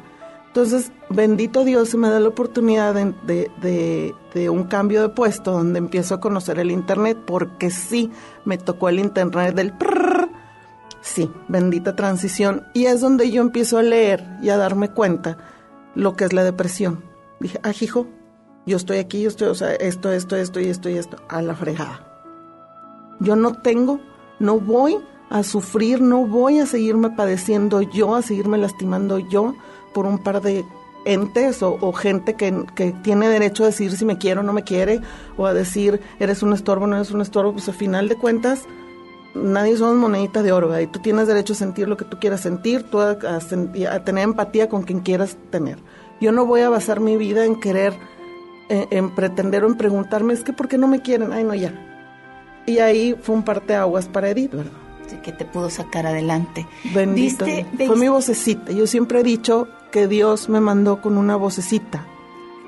[0.50, 6.16] Entonces, bendito Dios, se me da la oportunidad de, un cambio de puesto donde empiezo
[6.16, 8.10] a conocer el Internet, porque sí,
[8.44, 9.72] me tocó el Internet del...
[9.72, 10.28] prrr.
[11.02, 12.66] Sí, bendita transición.
[12.74, 15.38] Y es donde yo empiezo a leer y a darme cuenta
[15.94, 17.04] lo que es la depresión.
[17.38, 18.08] Dije, ah, hijo,
[18.66, 21.42] yo estoy aquí, yo estoy, o sea, esto, esto, esto y esto y esto, a
[21.42, 22.04] la fregada.
[23.20, 24.00] Yo no tengo,
[24.40, 24.98] no voy
[25.30, 29.54] a sufrir, no voy a seguirme padeciendo yo, a seguirme lastimando yo
[29.92, 30.64] por un par de
[31.04, 34.52] entes o, o gente que, que tiene derecho a decir si me quiere o no
[34.52, 35.00] me quiere,
[35.36, 38.64] o a decir eres un estorbo, no eres un estorbo, pues al final de cuentas
[39.34, 42.40] nadie somos monedita de oro, y tú tienes derecho a sentir lo que tú quieras
[42.40, 45.78] sentir, tú a, a a tener empatía con quien quieras tener.
[46.20, 47.94] Yo no voy a basar mi vida en querer,
[48.68, 51.32] en, en pretender o en preguntarme, es que ¿por qué no me quieren?
[51.32, 51.72] Ay, no, ya.
[52.66, 54.72] Y ahí fue un parteaguas para Edith, ¿verdad?
[55.06, 56.66] Sí, que te pudo sacar adelante.
[56.94, 57.44] Bendito.
[57.44, 57.66] Dios.
[57.86, 58.70] Fue mi vocecita.
[58.70, 62.06] Yo siempre he dicho que Dios me mandó con una vocecita.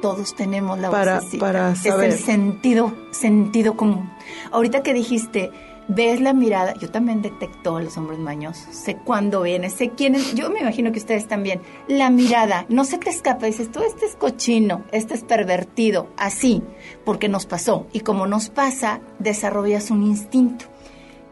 [0.00, 1.46] Todos tenemos la Para- vocecita.
[1.46, 2.10] para saber.
[2.10, 4.10] Es el sentido, sentido común.
[4.50, 5.50] Ahorita que dijiste,
[5.86, 8.74] ves la mirada, yo también detecto a los hombres mañosos.
[8.74, 10.34] Sé cuándo viene, sé quién es.
[10.34, 11.60] Yo me imagino que ustedes también.
[11.86, 13.46] La mirada, no se te escapa.
[13.46, 16.08] Dices, tú este es cochino, este es pervertido.
[16.16, 16.62] Así,
[17.04, 17.86] porque nos pasó.
[17.92, 20.64] Y como nos pasa, desarrollas un instinto.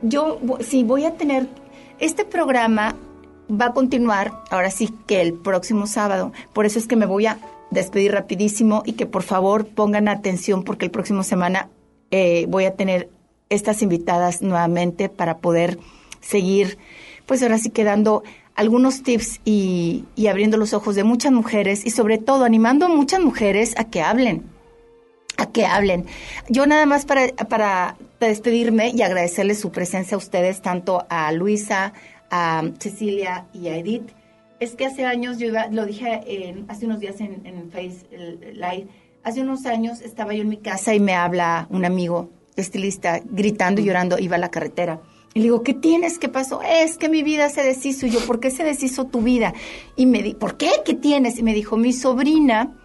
[0.03, 1.49] Yo, sí, voy a tener.
[1.99, 2.95] Este programa
[3.51, 6.33] va a continuar, ahora sí que el próximo sábado.
[6.53, 7.39] Por eso es que me voy a
[7.71, 11.69] despedir rapidísimo y que por favor pongan atención porque el próximo semana
[12.11, 13.09] eh, voy a tener
[13.49, 15.79] estas invitadas nuevamente para poder
[16.21, 16.79] seguir,
[17.27, 18.23] pues ahora sí que dando
[18.55, 22.89] algunos tips y, y abriendo los ojos de muchas mujeres y sobre todo animando a
[22.89, 24.45] muchas mujeres a que hablen,
[25.37, 26.07] a que hablen.
[26.49, 31.93] Yo nada más para, para despedirme y agradecerles su presencia a ustedes, tanto a Luisa,
[32.31, 34.11] a Cecilia y a Edith.
[34.61, 38.07] Es que hace años, yo iba- lo dije en- hace unos días en, en Face
[38.55, 38.89] Live,
[39.25, 43.81] hace unos años estaba yo en mi casa y me habla un amigo estilista gritando
[43.81, 45.01] y llorando, iba a la carretera.
[45.33, 46.19] Y le digo, ¿qué tienes?
[46.19, 46.61] ¿Qué pasó?
[46.63, 48.05] Es que mi vida se deshizo.
[48.07, 49.55] Y yo, ¿por qué se deshizo tu vida?
[49.97, 50.71] Y me di, ¿por qué?
[50.85, 51.39] ¿Qué tienes?
[51.39, 52.77] Y me dijo, mi sobrina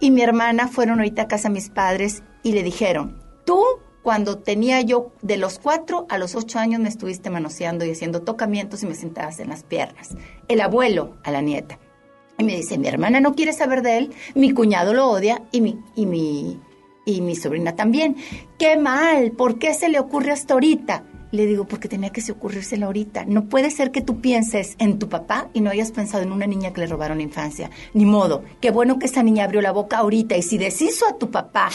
[0.00, 3.60] y mi hermana fueron ahorita a casa de mis padres y le dijeron, tú
[4.04, 8.20] cuando tenía yo de los cuatro a los ocho años me estuviste manoseando y haciendo
[8.20, 10.10] tocamientos y me sentabas en las piernas.
[10.46, 11.78] El abuelo a la nieta.
[12.36, 15.62] Y me dice, mi hermana no quiere saber de él, mi cuñado lo odia y
[15.62, 16.60] mi, y mi,
[17.06, 18.16] y mi sobrina también.
[18.58, 19.32] ¡Qué mal!
[19.32, 21.04] ¿Por qué se le ocurre hasta ahorita?
[21.34, 23.24] Le digo, porque tenía que se ocurrírselo ahorita.
[23.24, 26.46] No puede ser que tú pienses en tu papá y no hayas pensado en una
[26.46, 27.70] niña que le robaron la infancia.
[27.92, 28.44] Ni modo.
[28.60, 31.70] Qué bueno que esa niña abrió la boca ahorita y si deshizo a tu papá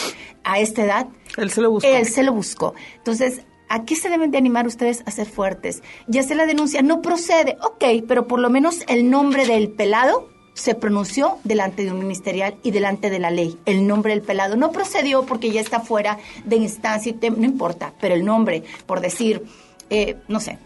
[0.46, 1.90] a esta edad, él se lo buscó.
[1.90, 2.74] Él se lo buscó.
[2.96, 5.84] Entonces, ¿a qué se deben de animar ustedes a ser fuertes?
[6.08, 7.58] Ya sé la denuncia, no procede.
[7.62, 10.30] Ok, pero por lo menos el nombre del pelado
[10.60, 13.58] se pronunció delante de un ministerial y delante de la ley.
[13.66, 17.94] El nombre del pelado no procedió porque ya está fuera de instancia y no importa,
[18.02, 19.46] pero el nombre, por decir,
[19.90, 20.60] eh, no sé,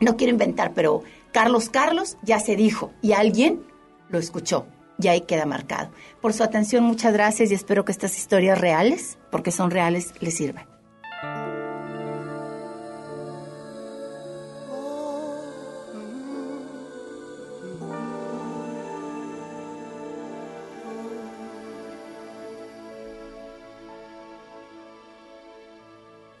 [0.00, 3.62] no quiero inventar, pero Carlos Carlos ya se dijo y alguien
[4.08, 4.66] lo escuchó
[4.98, 5.92] y ahí queda marcado.
[6.20, 10.36] Por su atención, muchas gracias y espero que estas historias reales, porque son reales, les
[10.36, 10.66] sirvan.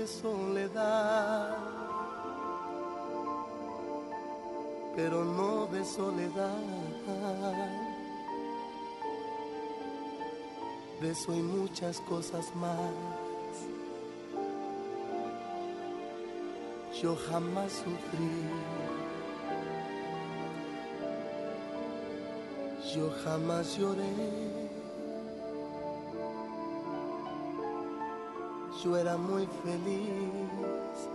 [0.00, 1.58] de soledad.
[4.96, 6.56] Pero no de soledad.
[11.02, 12.92] De eso muchas cosas más.
[17.02, 18.32] Yo jamás sufrí.
[22.94, 24.59] Yo jamás lloré.
[28.82, 31.08] Yo era muy feliz.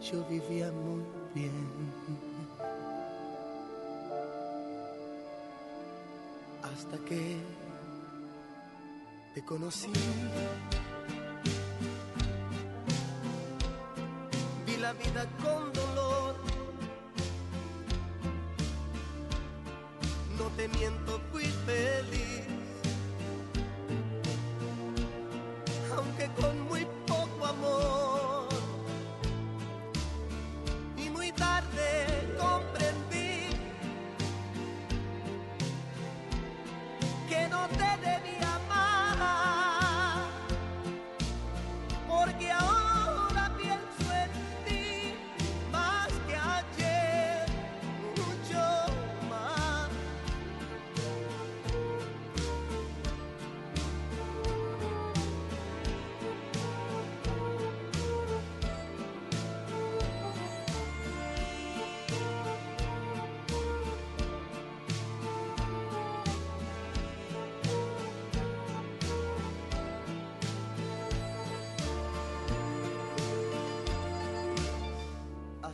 [0.00, 1.02] Yo vivía muy
[1.34, 1.66] bien.
[6.62, 7.36] Hasta que
[9.34, 9.92] te conocí.
[14.66, 15.63] Vi la vida con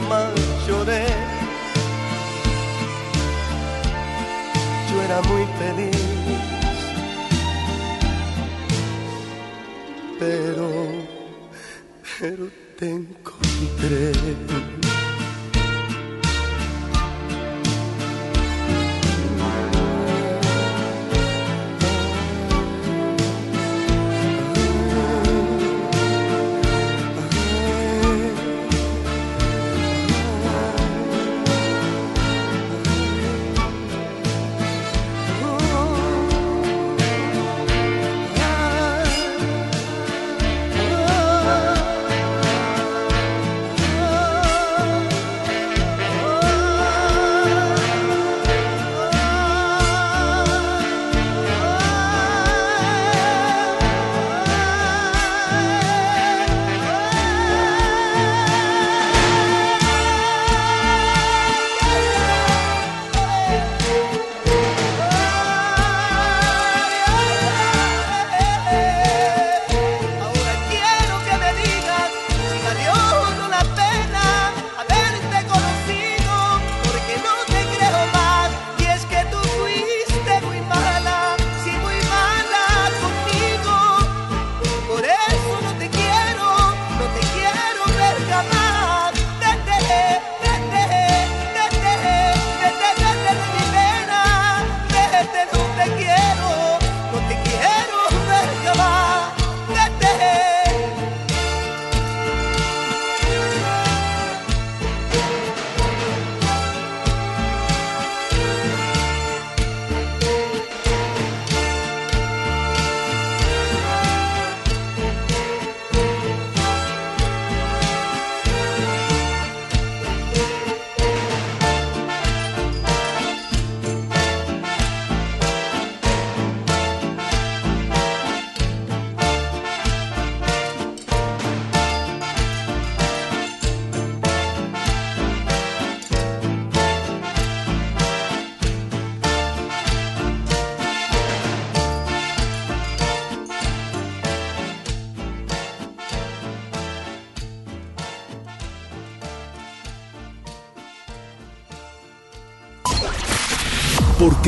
[0.00, 0.37] yo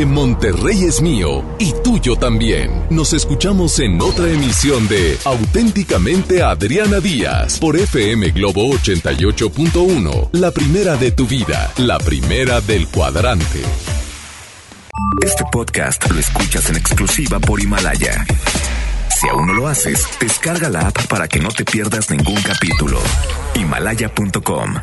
[0.06, 2.70] Monterrey es mío y tuyo también.
[2.90, 10.96] Nos escuchamos en otra emisión de Auténticamente Adriana Díaz por FM Globo 88.1, la primera
[10.96, 13.62] de tu vida, la primera del cuadrante.
[15.22, 18.24] Este podcast lo escuchas en exclusiva por Himalaya.
[19.20, 22.98] Si aún no lo haces, descarga la app para que no te pierdas ningún capítulo.
[23.54, 24.76] Himalaya.com